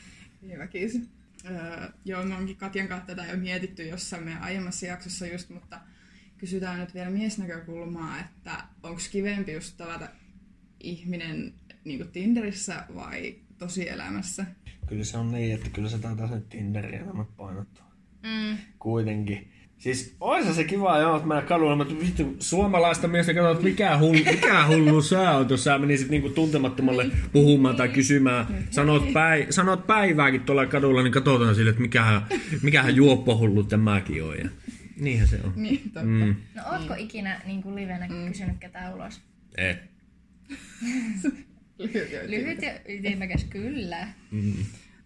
Ei 0.51 0.59
väkisin. 0.59 1.09
Öö, 1.51 1.89
joo, 2.05 2.25
me 2.25 2.35
onkin 2.35 2.57
Katjan 2.57 2.89
kanssa 2.89 3.07
tätä 3.07 3.25
jo 3.31 3.37
mietitty 3.37 3.83
jossain 3.83 4.23
meidän 4.25 4.43
aiemmassa 4.43 4.87
jaksossa 4.87 5.27
just, 5.27 5.51
mutta 5.51 5.81
kysytään 6.45 6.81
nyt 6.81 6.95
vielä 6.95 7.11
miesnäkökulmaa, 7.11 8.21
että 8.21 8.65
onko 8.83 9.01
kivempi 9.13 9.53
just 9.53 9.77
tavata 9.77 10.09
ihminen 10.81 11.53
niin 11.85 12.09
Tinderissä 12.13 12.85
vai 12.95 13.35
tosielämässä? 13.59 14.47
Kyllä 14.87 15.05
se 15.05 15.19
on 15.19 15.33
niin, 15.33 15.55
että 15.55 15.71
kyllä 15.71 15.89
se 15.89 15.99
taitaa 15.99 16.29
se 16.29 16.41
Tinderin 16.49 16.95
enemmän 16.95 17.27
painottua. 17.37 17.85
Mm. 18.23 18.57
Kuitenkin. 18.79 19.49
Siis 19.79 20.17
oisa 20.21 20.55
se 20.55 20.65
kiva, 20.65 20.99
joo, 20.99 21.17
että 21.17 21.29
mennä 21.29 21.43
kadulla, 21.43 21.77
mutta 21.77 21.95
vittu, 22.01 22.37
suomalaista 22.39 23.09
miestä 23.09 23.35
katsot, 23.35 23.53
että 23.53 23.65
mikä 23.65 23.99
hullu, 23.99 24.25
mikä 24.25 24.67
hullu 24.67 25.03
sä 25.03 25.31
oot, 25.31 25.51
jos 25.51 25.65
sä 25.65 25.79
menisit 25.79 26.11
niinku 26.11 26.29
tuntemattomalle 26.29 27.11
puhumaan 27.33 27.77
tai 27.77 27.89
kysymään. 27.89 28.47
Sanot, 28.71 29.13
päi, 29.13 29.47
sanot 29.51 29.87
päivääkin 29.87 30.41
tuolla 30.41 30.67
kadulla, 30.67 31.03
niin 31.03 31.13
katsotaan 31.13 31.55
sille, 31.55 31.71
että 31.71 31.83
mikähän, 31.83 32.23
mikähän 32.63 32.97
juoppohullu 32.97 33.65
tämäkin 33.65 34.25
on. 34.25 34.39
Ja 34.39 34.49
niinhän 34.97 35.29
se 35.29 35.41
on. 35.45 35.53
Niin, 35.57 35.83
totta. 35.83 36.03
Mm. 36.03 36.37
No 36.55 36.63
ootko 36.73 36.95
ikinä 36.99 37.41
niin 37.47 37.63
kuin 37.63 37.75
livenä 37.75 38.09
kysynyt 38.29 38.59
ketään 38.61 38.95
ulos? 38.95 39.21
Et. 39.57 39.79
Lyhyt 42.29 42.63
ja 42.63 42.71
ytimekäs 42.89 43.45
kyllä. 43.45 44.09
Mm. 44.31 44.55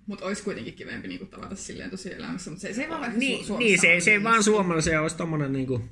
Mutta 0.07 0.25
olisi 0.25 0.43
kuitenkin 0.43 0.75
kivempi 0.75 1.09
niinku 1.09 1.27
tavata 1.27 1.57
silleen 1.57 1.91
tosielämässä, 1.91 2.51
mutta 2.51 2.63
se, 2.63 2.75
se 2.75 2.83
ei 2.83 2.89
vaan 2.89 3.01
vaikka 3.01 3.19
Niin, 3.19 3.45
Su- 3.47 3.59
niin, 3.59 3.79
se, 3.79 3.83
Suomessa 3.83 4.05
se 4.05 4.11
ei 4.11 4.17
ole 4.17 4.25
vaan 4.25 4.43
Suomella, 4.43 4.81
se 4.81 4.99
olisi 4.99 5.17
tommonen 5.17 5.53
niinku 5.53 5.89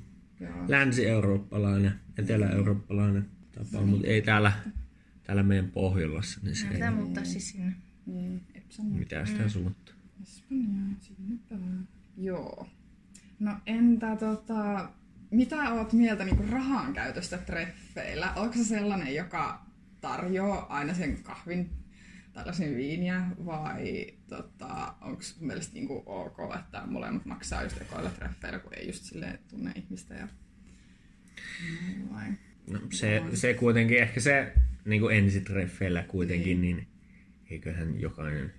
länsi-eurooppalainen, 0.67 1.91
etelä-eurooppalainen 2.17 3.25
tapa, 3.51 3.85
mutta 3.85 4.07
ei 4.07 4.21
täällä, 4.21 4.51
täällä 5.23 5.43
meidän 5.43 5.71
Pohjolassa, 5.71 6.39
niin 6.43 6.55
se 6.55 6.63
No, 6.63 6.69
ei 6.69 6.73
pitää 6.73 6.91
muuttaa 6.91 7.23
siis 7.23 7.49
sinne. 7.49 7.73
Niin, 8.05 8.41
Epson 8.55 8.85
mitään 8.85 9.27
sitä 9.27 9.49
suuntaa. 9.49 9.95
Espanjaa, 10.23 10.95
vaan. 11.51 11.87
Joo. 12.17 12.69
No 13.39 13.51
entä 13.65 14.15
tota, 14.15 14.89
mitä 15.31 15.73
oot 15.73 15.93
mieltä 15.93 16.25
niinku 16.25 16.43
rahan 16.51 16.93
käytöstä 16.93 17.37
treffeillä? 17.37 18.33
Onko 18.35 18.53
se 18.53 18.63
sellainen, 18.63 19.15
joka 19.15 19.65
tarjoaa 20.01 20.65
aina 20.77 20.93
sen 20.93 21.23
kahvin 21.23 21.69
tällaisen 22.33 22.75
viiniä 22.75 23.21
vai 23.45 24.07
tota, 24.29 24.95
onko 25.01 25.21
sun 25.21 25.47
mielestä 25.47 25.73
niinku 25.73 26.03
ok, 26.05 26.37
että 26.59 26.83
molemmat 26.85 27.25
maksaa 27.25 27.63
just 27.63 27.81
ekoilla 27.81 28.09
treffeillä, 28.09 28.59
kun 28.59 28.73
ei 28.73 28.87
just 28.87 29.03
silleen 29.03 29.39
tunne 29.49 29.71
ihmistä 29.75 30.13
ja 30.13 30.27
vai? 32.13 32.27
No, 32.71 32.79
se, 32.91 33.23
se 33.33 33.53
kuitenkin, 33.53 33.97
ehkä 33.97 34.19
se 34.19 34.53
niin 34.85 35.01
kuin 35.01 35.17
ensitreffeillä 35.17 36.03
kuitenkin, 36.03 36.61
niin 36.61 36.87
eiköhän 37.49 37.99
jokainen 37.99 38.53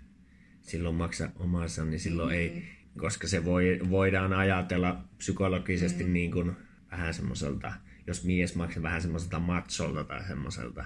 silloin 0.62 0.94
maksa 0.94 1.30
omansa, 1.36 1.84
niin 1.84 2.00
silloin 2.00 2.36
ei, 2.36 2.68
koska 2.98 3.28
se 3.28 3.44
voi, 3.44 3.78
voidaan 3.90 4.32
ajatella 4.32 5.04
psykologisesti 5.18 6.04
niin 6.04 6.30
kuin 6.32 6.52
vähän 6.90 7.14
semmoiselta, 7.14 7.72
jos 8.06 8.24
mies 8.24 8.54
maksaa 8.54 8.82
vähän 8.82 9.02
semmoiselta 9.02 9.38
matsolta 9.38 10.04
tai 10.04 10.24
semmoiselta, 10.24 10.84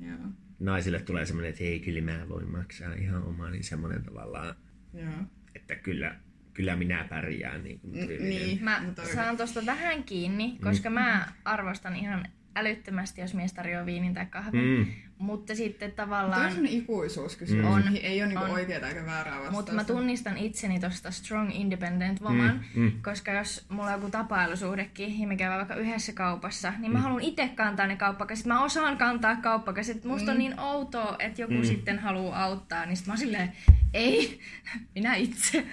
Joo. 0.00 0.18
naisille 0.60 1.00
tulee 1.00 1.26
semmoinen, 1.26 1.50
että 1.50 1.64
hei, 1.64 1.80
kyllä 1.80 2.00
mä 2.00 2.28
voin 2.28 2.48
maksaa 2.50 2.94
ihan 2.94 3.22
omaa, 3.22 3.50
niin 3.50 3.64
semmoinen 3.64 4.02
tavallaan, 4.04 4.54
Joo. 4.94 5.12
että 5.54 5.74
kyllä, 5.76 6.14
kyllä 6.54 6.76
minä 6.76 7.06
pärjään. 7.10 7.64
Niin, 7.64 7.80
kuin 7.80 7.92
tyylinen. 7.92 8.28
Niin. 8.28 8.64
Mä 8.64 8.82
Mutta- 8.84 9.06
saan 9.14 9.36
tosta 9.36 9.66
vähän 9.66 10.04
kiinni, 10.04 10.58
koska 10.62 10.90
mä 10.90 11.28
arvostan 11.44 11.96
ihan 11.96 12.24
älyttömästi, 12.56 13.20
jos 13.20 13.34
mies 13.34 13.52
tarjoaa 13.52 13.86
viinin 13.86 14.14
tai 14.14 14.26
kahvin. 14.26 14.78
Mm. 14.78 14.86
Mutta 15.18 15.54
sitten 15.54 15.90
on 15.90 15.94
tavallaan... 15.96 16.52
sellainen 16.52 16.72
ikuisuuskysymys, 16.80 17.64
Mm. 17.64 17.70
on, 17.70 17.82
On. 17.88 17.96
ei 17.96 18.20
ole 18.22 18.28
niinku 18.28 18.44
On. 18.44 18.50
oikeaa 18.50 18.88
eikä 18.88 19.06
väärää 19.06 19.32
vastausta. 19.34 19.50
Mutta 19.56 19.72
mä 19.72 19.84
tunnistan 19.84 20.36
itseni 20.38 20.80
tosta 20.80 21.10
strong 21.10 21.50
independent 21.54 22.20
woman, 22.20 22.64
Mm, 22.74 22.82
mm. 22.82 23.02
koska 23.02 23.32
jos 23.32 23.64
mulla 23.68 23.86
on 23.86 23.92
joku 23.92 24.10
tapailusuhdekin 24.10 25.20
ja 25.20 25.26
me 25.26 25.36
käydään 25.36 25.58
vaikka 25.58 25.74
yhdessä 25.74 26.12
kaupassa, 26.12 26.72
niin 26.78 26.92
mä 26.92 26.98
haluan 27.00 27.22
itse 27.22 27.48
kantaa 27.48 27.86
ne 27.86 27.96
kauppakasit. 27.96 28.46
Mä 28.46 28.64
osaan 28.64 28.98
kantaa 28.98 29.36
kauppakasit. 29.36 30.04
Musta 30.04 30.32
on 30.32 30.38
niin 30.38 30.60
outoa, 30.60 31.16
että 31.18 31.42
joku 31.42 31.54
Mm. 31.54 31.64
sitten 31.64 31.98
haluaa 31.98 32.44
auttaa, 32.44 32.86
niin 32.86 32.96
sit 32.96 33.06
mä 33.06 33.12
oon 33.12 33.18
silleen, 33.18 33.52
ei, 33.94 34.40
minä 34.94 35.14
itse. 35.14 35.66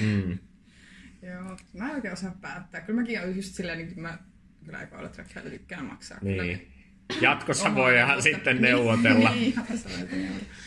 Mm. 0.00 0.38
Joo, 1.28 1.56
mä 1.78 1.88
en 1.88 1.94
oikein 1.94 2.12
osaa 2.12 2.34
päättää. 2.40 2.80
Kyllä 2.80 3.00
mäkin 3.00 3.20
olen 3.20 3.36
just 3.36 3.54
silleen, 3.54 3.78
niin 3.78 4.00
mä 4.00 4.18
kyllä 4.64 4.82
ekoilla 4.82 5.08
treffeillä 5.08 5.50
tykkään 5.50 5.84
maksaa. 5.84 6.18
Kyllä 6.20 6.42
Niin. 6.42 6.72
Jatkossa 7.20 7.74
voidaan 7.74 8.10
osuutta. 8.18 8.22
sitten 8.22 8.62
neuvotella. 8.62 9.30
Niin, 9.34 9.54
jatkossa. 9.56 9.88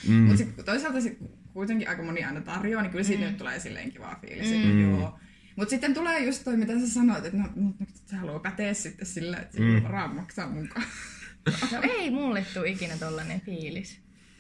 Mm. 0.07 0.13
Mutta 0.13 0.37
sitten 0.37 0.65
toisaalta 0.65 1.01
sit 1.01 1.17
kuitenkin 1.53 1.89
aika 1.89 2.03
moni 2.03 2.23
aina 2.23 2.41
tarjoaa, 2.41 2.81
niin 2.83 2.91
kyllä 2.91 3.03
siitä 3.03 3.25
nyt 3.25 3.37
tulee 3.37 3.59
silleen 3.59 3.91
kiva 3.91 4.17
fiilis. 4.21 4.51
Mm. 4.65 4.81
Joo. 4.81 5.19
Mutta 5.55 5.69
sitten 5.69 5.93
tulee 5.93 6.25
just 6.25 6.43
toi, 6.43 6.57
mitä 6.57 6.79
sä 6.79 6.89
sanoit, 6.89 7.25
että 7.25 7.37
no, 7.37 7.49
nyt, 7.79 7.89
se 8.05 8.15
haluaa 8.15 8.39
päteä 8.39 8.73
sitten 8.73 9.05
sillä, 9.05 9.37
että 9.37 9.61
Mm. 9.61 9.83
varaa 9.83 10.07
maksaa 10.13 10.49
mukaan. 10.49 10.85
No 11.71 11.81
ei 11.99 12.09
mulle 12.11 12.45
tuu 12.53 12.63
ikinä 12.63 12.97
tollanen 12.97 13.41
fiilis. 13.41 13.99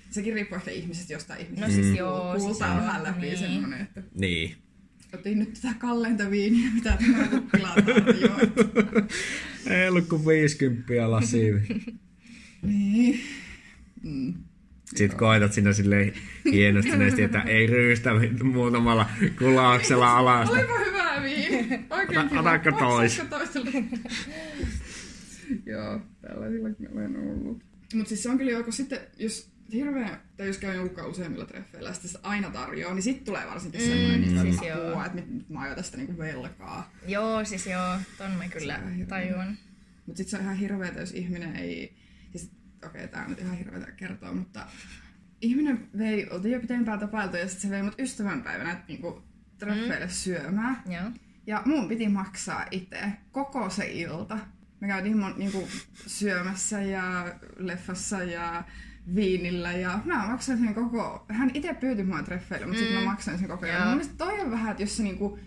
Sekin 0.09 0.33
riippuu 0.33 0.55
ehkä 0.57 0.71
ihmisestä 0.71 1.13
jostain 1.13 1.41
ihmisestä. 1.41 1.67
No 1.67 1.73
siis 1.73 1.87
Mm. 1.87 1.95
joo, 1.95 2.31
siis 2.33 2.43
Kuultaa 2.43 2.67
joo, 2.75 2.77
vähän 2.77 3.03
läpi 3.03 3.21
niin. 3.21 3.37
semmonen, 3.37 3.81
että 3.81 4.01
Niin. 4.15 4.55
Otin 5.13 5.39
nyt 5.39 5.53
tätä 5.53 5.75
kalleinta 5.79 6.31
viiniä, 6.31 6.69
mitä 6.73 6.97
tämä 6.97 7.41
tilataan 7.51 8.21
jo. 8.21 8.29
Ei 9.75 9.89
ollut 9.89 10.07
kuin 10.07 10.25
50 10.25 11.11
lasiin. 11.11 11.63
Niin. 12.61 13.19
Mm. 14.03 14.33
Sitten 14.95 15.19
koetat 15.19 15.53
sinä 15.53 15.73
silleen 15.73 16.13
hienostuneesti, 16.51 17.21
että 17.21 17.41
ei 17.41 17.67
ryystä 17.67 18.09
muutamalla 18.43 19.09
kulauksella 19.39 20.17
alasta. 20.17 20.55
Olipa 20.55 20.79
hyvää 20.85 21.23
viini. 21.23 21.85
Oikein 21.89 22.19
Ota- 22.21 22.29
kiva. 22.29 22.39
otatko 22.39 22.71
tois? 22.71 23.21
Joo, 25.65 26.01
tällaisillakin 26.21 26.89
olen 26.93 27.15
ollut. 27.17 27.63
Mutta 27.93 28.09
siis 28.09 28.23
se 28.23 28.29
on 28.29 28.37
kyllä 28.37 28.51
joko 28.51 28.71
sitten, 28.71 28.99
jos 29.17 29.52
hirveän, 29.73 30.21
tai 30.37 30.47
jos 30.47 30.57
käy 30.57 30.75
jonkun 30.75 31.05
useimmilla 31.05 31.45
treffeillä 31.45 31.89
ja 31.89 31.93
sitten 31.93 32.21
aina 32.23 32.49
tarjoaa, 32.49 32.93
niin 32.93 33.03
sitten 33.03 33.25
tulee 33.25 33.47
varsinkin 33.47 33.81
mm, 33.81 33.87
semmoinen, 33.87 34.21
niin 34.21 34.41
siis 34.41 34.55
siis 34.55 34.69
joo. 34.69 34.89
apua, 34.89 35.05
että 35.05 35.15
nyt, 35.15 35.29
nyt 35.29 35.49
mä 35.49 35.61
ajan 35.61 35.75
tästä 35.75 35.97
niinku 35.97 36.17
velkaa. 36.17 36.91
Joo, 37.07 37.45
siis 37.45 37.67
joo, 37.67 37.97
ton 38.17 38.31
mä 38.31 38.47
kyllä 38.47 38.77
hirveä. 38.77 39.05
tajuan. 39.05 39.57
Mutta 40.05 40.17
sitten 40.17 40.31
se 40.31 40.37
on 40.37 40.43
ihan 40.43 40.55
hirveetä, 40.55 40.99
jos 40.99 41.11
ihminen 41.11 41.55
ei... 41.55 41.95
Siis, 42.31 42.51
okei, 42.85 42.89
okay, 43.01 43.07
tää 43.07 43.23
on 43.23 43.29
nyt 43.29 43.39
ihan 43.39 43.57
hirveätä 43.57 43.91
kertoa, 43.91 44.33
mutta 44.33 44.67
ihminen 45.41 45.87
vei, 45.97 46.29
oltiin 46.29 46.51
jo 46.51 46.59
pitempään 46.59 46.99
tapailtu 46.99 47.37
ja 47.37 47.47
sitten 47.47 47.61
se 47.61 47.69
vei 47.69 47.83
mut 47.83 47.99
ystävänpäivänä 47.99 48.83
niinku 48.87 49.23
treffeille 49.57 50.05
mm. 50.05 50.11
syömään. 50.11 50.83
Joo. 50.85 51.11
Ja 51.47 51.61
mun 51.65 51.87
piti 51.87 52.09
maksaa 52.09 52.65
itse 52.71 53.11
koko 53.31 53.69
se 53.69 53.91
ilta. 53.91 54.39
Me 54.79 54.87
käytiin 54.87 55.17
mon, 55.17 55.33
niinku, 55.37 55.67
syömässä 56.07 56.81
ja 56.81 57.35
leffassa 57.57 58.23
ja 58.23 58.63
viinillä 59.15 59.71
ja 59.71 59.99
mä 60.05 60.27
maksoin 60.27 60.57
sen 60.57 60.73
koko... 60.73 61.25
Hän 61.29 61.51
itse 61.53 61.73
pyyti 61.73 62.03
mua 62.03 62.23
treffeille, 62.23 62.65
mutta 62.65 62.81
mm. 62.81 62.85
sitten 62.85 63.03
mä 63.03 63.11
maksoin 63.11 63.39
sen 63.39 63.47
koko 63.47 63.65
ajan. 63.65 63.81
Mun 63.81 63.89
mielestä 63.89 64.17
toi 64.17 64.39
on 64.39 64.51
vähän, 64.51 64.71
että 64.71 64.83
jos 64.83 64.97
se 64.97 65.03
niinku... 65.03 65.39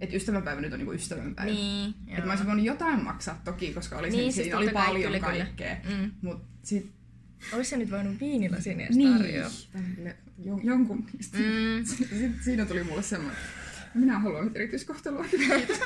Että 0.00 0.16
ystävänpäivä 0.16 0.60
nyt 0.60 0.72
on 0.72 0.78
niinku 0.78 0.92
ystävänpäivä. 0.92 1.52
Niin, 1.52 1.94
Että 2.08 2.24
mä 2.26 2.32
olisin 2.32 2.46
voinut 2.46 2.64
jotain 2.64 3.04
maksaa 3.04 3.40
toki, 3.44 3.74
koska 3.74 3.98
oli, 3.98 4.10
Niin, 4.10 4.18
niin, 4.18 4.32
siis 4.32 4.44
siinä 4.44 4.58
oli 4.58 4.68
kai, 4.68 4.86
paljon 4.86 5.12
kyllä, 5.12 5.26
kyllä. 5.26 5.44
kaikkea. 5.44 5.76
Mm. 5.96 6.10
Mut 6.22 6.42
sit... 6.62 6.92
Ois 7.52 7.70
se 7.70 7.76
nyt 7.76 7.90
voinut 7.90 8.20
viinilasin 8.20 8.80
edes 8.80 8.96
Niin, 8.96 9.18
tarjoa. 9.18 9.50
tälle, 9.72 10.16
jo, 10.38 10.60
jonkun 10.62 11.04
mielestä. 11.04 11.38
Mm. 11.38 11.84
Sit, 12.08 12.42
siinä 12.42 12.66
tuli 12.66 12.82
mulle 12.82 13.02
semmoinen, 13.02 13.36
että 13.86 13.98
minä 13.98 14.18
haluan 14.18 14.44
nyt 14.44 14.56
erityiskohtelua. 14.56 15.24
Kiitos. 15.24 15.80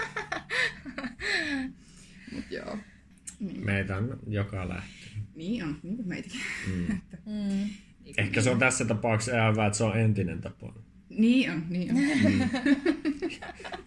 Mut 2.33 2.45
joo. 2.51 2.79
Niin. 3.41 3.65
Meitä 3.65 3.97
on 3.97 4.19
joka 4.27 4.69
lähtö. 4.69 5.04
Niin 5.35 5.65
on, 5.65 5.79
niin 5.83 5.97
kuin 5.97 6.09
meitäkin. 6.09 6.41
Mm. 6.67 6.87
Mm. 7.27 7.71
Ehkä 8.19 8.41
se 8.43 8.51
on 8.51 8.59
tässä 8.59 8.85
tapauksessa 8.85 9.37
ihan 9.37 9.53
hyvä, 9.53 9.67
että 9.67 9.79
se 9.79 9.85
on 9.85 9.99
entinen 9.99 10.41
tapa. 10.41 10.75
Niin 11.09 11.51
on, 11.51 11.65
niin 11.69 11.91
on. 11.91 12.51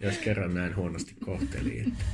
Jos 0.00 0.18
kerran 0.18 0.54
näin 0.54 0.76
huonosti 0.76 1.14
kohteli. 1.24 1.80
Että. 1.80 2.04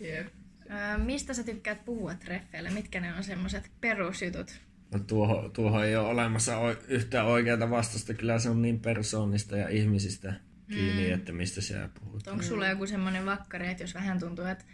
Jep. 0.00 0.26
Öö, 0.70 0.98
mistä 0.98 1.34
sä 1.34 1.42
tykkäät 1.44 1.84
puhua 1.84 2.14
treffeillä? 2.14 2.70
Mitkä 2.70 3.00
ne 3.00 3.14
on 3.14 3.24
semmoset 3.24 3.70
perusjutut? 3.80 4.60
No 4.92 4.98
tuohon, 4.98 5.52
tuohon 5.52 5.84
ei 5.84 5.96
ole 5.96 6.08
olemassa 6.08 6.58
o- 6.58 6.76
yhtään 6.88 7.26
oikeaa 7.26 7.70
vastausta. 7.70 8.14
Kyllä 8.14 8.38
se 8.38 8.50
on 8.50 8.62
niin 8.62 8.80
persoonista 8.80 9.56
ja 9.56 9.68
ihmisistä 9.68 10.34
kiinni, 10.68 11.06
mm. 11.06 11.14
että 11.14 11.32
mistä 11.32 11.60
siellä 11.60 11.88
puhutaan. 11.88 12.32
Onko 12.32 12.44
sulla 12.44 12.68
joku 12.68 12.86
semmoinen 12.86 13.26
vakkari, 13.26 13.68
että 13.68 13.82
jos 13.82 13.94
vähän 13.94 14.20
tuntuu, 14.20 14.44
että 14.44 14.64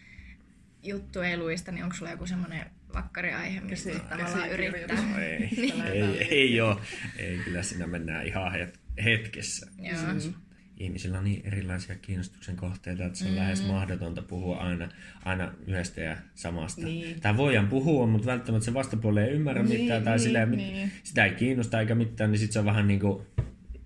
juttu 0.82 1.20
ei 1.20 1.36
luista, 1.36 1.72
niin 1.72 1.84
onko 1.84 1.96
sulla 1.96 2.10
joku 2.10 2.26
semmoinen 2.26 2.66
vakkariaihe, 2.94 3.60
mistä 3.60 3.90
Käsi- 3.90 4.00
tavallaan 4.08 4.50
yrittää? 4.50 4.96
No 4.96 5.18
ei, 5.18 5.38
Niin. 5.56 5.82
ei, 5.82 6.28
ei 6.30 6.60
ole. 6.60 6.76
Ei, 7.16 7.38
kyllä 7.44 7.62
siinä 7.62 7.86
mennään 7.86 8.26
ihan 8.26 8.52
het- 8.52 9.02
hetkessä. 9.04 9.66
Joo. 9.78 10.32
Ihmisillä 10.80 11.18
on 11.18 11.24
niin 11.24 11.46
erilaisia 11.46 11.94
kiinnostuksen 11.94 12.56
kohteita, 12.56 13.04
että 13.04 13.18
se 13.18 13.24
on 13.24 13.30
mm. 13.30 13.36
lähes 13.36 13.66
mahdotonta 13.66 14.22
puhua 14.22 14.56
aina, 14.56 14.88
aina 15.24 15.52
yhdestä 15.66 16.00
ja 16.00 16.16
samasta. 16.34 16.82
Niin. 16.82 17.20
Tai 17.20 17.36
voidaan 17.36 17.68
puhua, 17.68 18.06
mutta 18.06 18.26
välttämättä 18.26 18.64
se 18.64 18.74
vastapuoli 18.74 19.20
ei 19.20 19.30
ymmärrä 19.30 19.62
Niin, 19.62 19.80
mitään 19.80 20.02
tai 20.02 20.12
niin, 20.12 20.20
sillä 20.22 20.40
ei, 20.40 20.46
niin. 20.46 20.90
sitä 21.02 21.24
ei 21.24 21.34
kiinnosta 21.34 21.80
eikä 21.80 21.94
mitään, 21.94 22.30
niin 22.30 22.38
sitten 22.38 22.52
se 22.52 22.58
on 22.58 22.64
vähän 22.64 22.86
niin 22.88 23.00
kuin... 23.00 23.26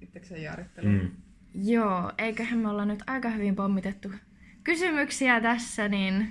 Itsekseen 0.01 0.43
jaarittelu. 0.43 0.89
Mm. 0.89 1.11
Joo, 1.55 2.13
eiköhän 2.19 2.59
me 2.59 2.69
olla 2.69 2.85
nyt 2.85 3.03
aika 3.07 3.31
hyvin 3.31 3.57
pommitettu 3.57 4.13
kysymyksiä 4.65 5.41
tässä, 5.41 5.89
niin 5.89 6.29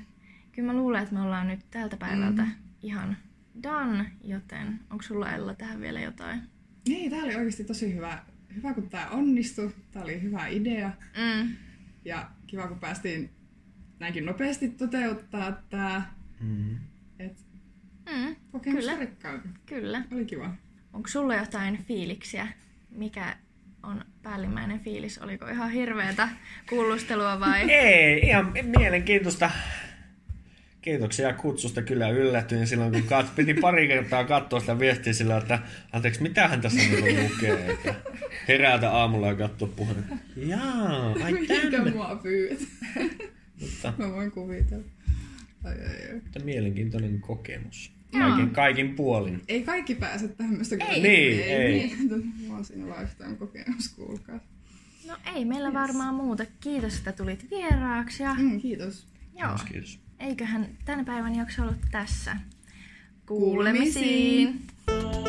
kyllä 0.52 0.74
mä 0.74 0.80
luulen, 0.80 1.04
että 1.04 1.16
me 1.16 1.22
ollaan 1.22 1.48
nyt 1.48 1.60
tältä 1.72 1.98
päivältä 1.98 2.42
mm. 2.42 2.52
Ihan 2.82 3.18
done, 3.63 4.12
joten 4.24 4.80
onko 4.90 5.04
sulla 5.04 5.32
Ella 5.34 5.54
tähän 5.56 5.82
vielä 5.82 6.00
jotain? 6.00 6.42
Niin, 6.88 7.12
tää 7.12 7.24
oli 7.24 7.36
oikeasti 7.36 7.63
tosi 7.63 7.96
hyvä. 7.96 8.24
Hyvä, 8.56 8.74
kun 8.74 8.90
tää 8.90 9.10
onnistui. 9.10 9.72
Tää 9.92 10.04
oli 10.04 10.22
hyvä 10.22 10.48
idea. 10.48 10.92
Mm. 11.18 11.56
Ja 12.06 12.30
kiva, 12.48 12.68
kun 12.68 12.80
päästiin 12.80 13.30
näinkin 14.00 14.26
nopeasti 14.26 14.70
toteuttaa 14.70 15.52
tää. 15.70 16.13
Mm. 16.40 16.76
Et 17.20 17.48
Mm, 18.16 18.36
kokemus 18.52 18.86
Kyllä. 18.86 19.08
kyllä. 19.66 20.04
Oli 20.13 20.26
kiva. 20.26 20.54
Onko 20.94 21.08
sulla 21.08 21.36
jotain 21.36 21.84
fiiliksiä? 21.84 22.48
Mikä 22.90 23.36
on 23.84 24.06
päällimmäinen 24.24 24.80
fiilis? 24.80 25.18
Oliko 25.18 25.48
ihan 25.48 25.72
hirveätä 25.72 26.30
kuulustelua 26.70 27.40
vai? 27.40 27.72
Ei, 27.72 28.20
ihan 28.28 28.54
mielenkiintoista. 28.78 29.52
Kiitoksia 30.82 31.34
kutsusta, 31.34 31.82
kyllä 31.82 32.10
yllätyin 32.10 32.68
silloin, 32.68 32.92
kun 32.92 33.04
kat, 33.04 33.36
piti 33.36 33.54
pari 33.54 33.88
kertaa 33.88 34.24
katsoa 34.24 34.60
sitä 34.60 34.80
viestiä 34.80 35.13
sillä, 35.13 35.38
että 35.38 35.60
anteeksi, 35.94 36.22
mitähän 36.24 36.62
tässä 36.62 36.78
niin 36.82 37.24
lukee, 37.24 37.72
että 37.72 37.96
herätä 38.48 38.92
aamulla 38.92 39.28
ja 39.28 39.36
katsoa 39.36 39.68
puheen. 39.76 40.06
Jaa, 40.36 41.13
ai 41.24 41.32
Mihinkä 41.32 41.72
tänne. 41.72 41.92
mua 41.92 42.20
pyydät? 42.24 42.60
Mutta, 43.62 43.94
Mä 43.98 44.12
voin 44.12 44.32
kuvitella. 44.32 44.86
Ai, 45.63 45.74
ai, 45.74 46.08
ai. 46.10 46.13
mutta 46.13 46.40
mielenkiintoinen 46.40 47.22
kokemus. 47.22 47.92
Kaikin, 48.12 48.50
kaikin 48.50 48.96
puolin. 48.96 49.42
Ei 49.48 49.63
kaikki 49.63 49.96
pääse 49.96 50.28
tämmöistä 50.28 50.76
Ei. 50.90 51.02
Niin, 51.02 51.44
ei. 51.44 51.72
Niin, 52.10 52.34
mä 52.48 52.54
oon 52.54 52.66
siinä 52.66 52.86
lifetime 53.02 53.36
kokemus, 53.36 53.90
kuulkaa. 53.96 54.40
No 55.08 55.16
ei 55.36 55.46
meillä 55.46 55.74
varmaan 55.74 56.16
muuta. 56.16 56.46
Kiitos, 56.60 56.98
että 56.98 57.12
tulit 57.12 57.48
vieraaksi 57.52 58.24
ja 58.24 58.34
Mm, 58.34 58.60
kiitos. 58.62 59.08
joo, 59.40 59.48
Kiitos, 59.50 59.63
kiitos. 59.72 60.00
Eiköhän 60.20 60.68
tänä 60.86 61.04
päivän 61.04 61.36
jakso 61.36 61.62
ollut 61.62 61.82
tässä. 61.92 62.36
Kuulemisiin. 63.26 64.68
Kuulemisiin. 64.86 65.27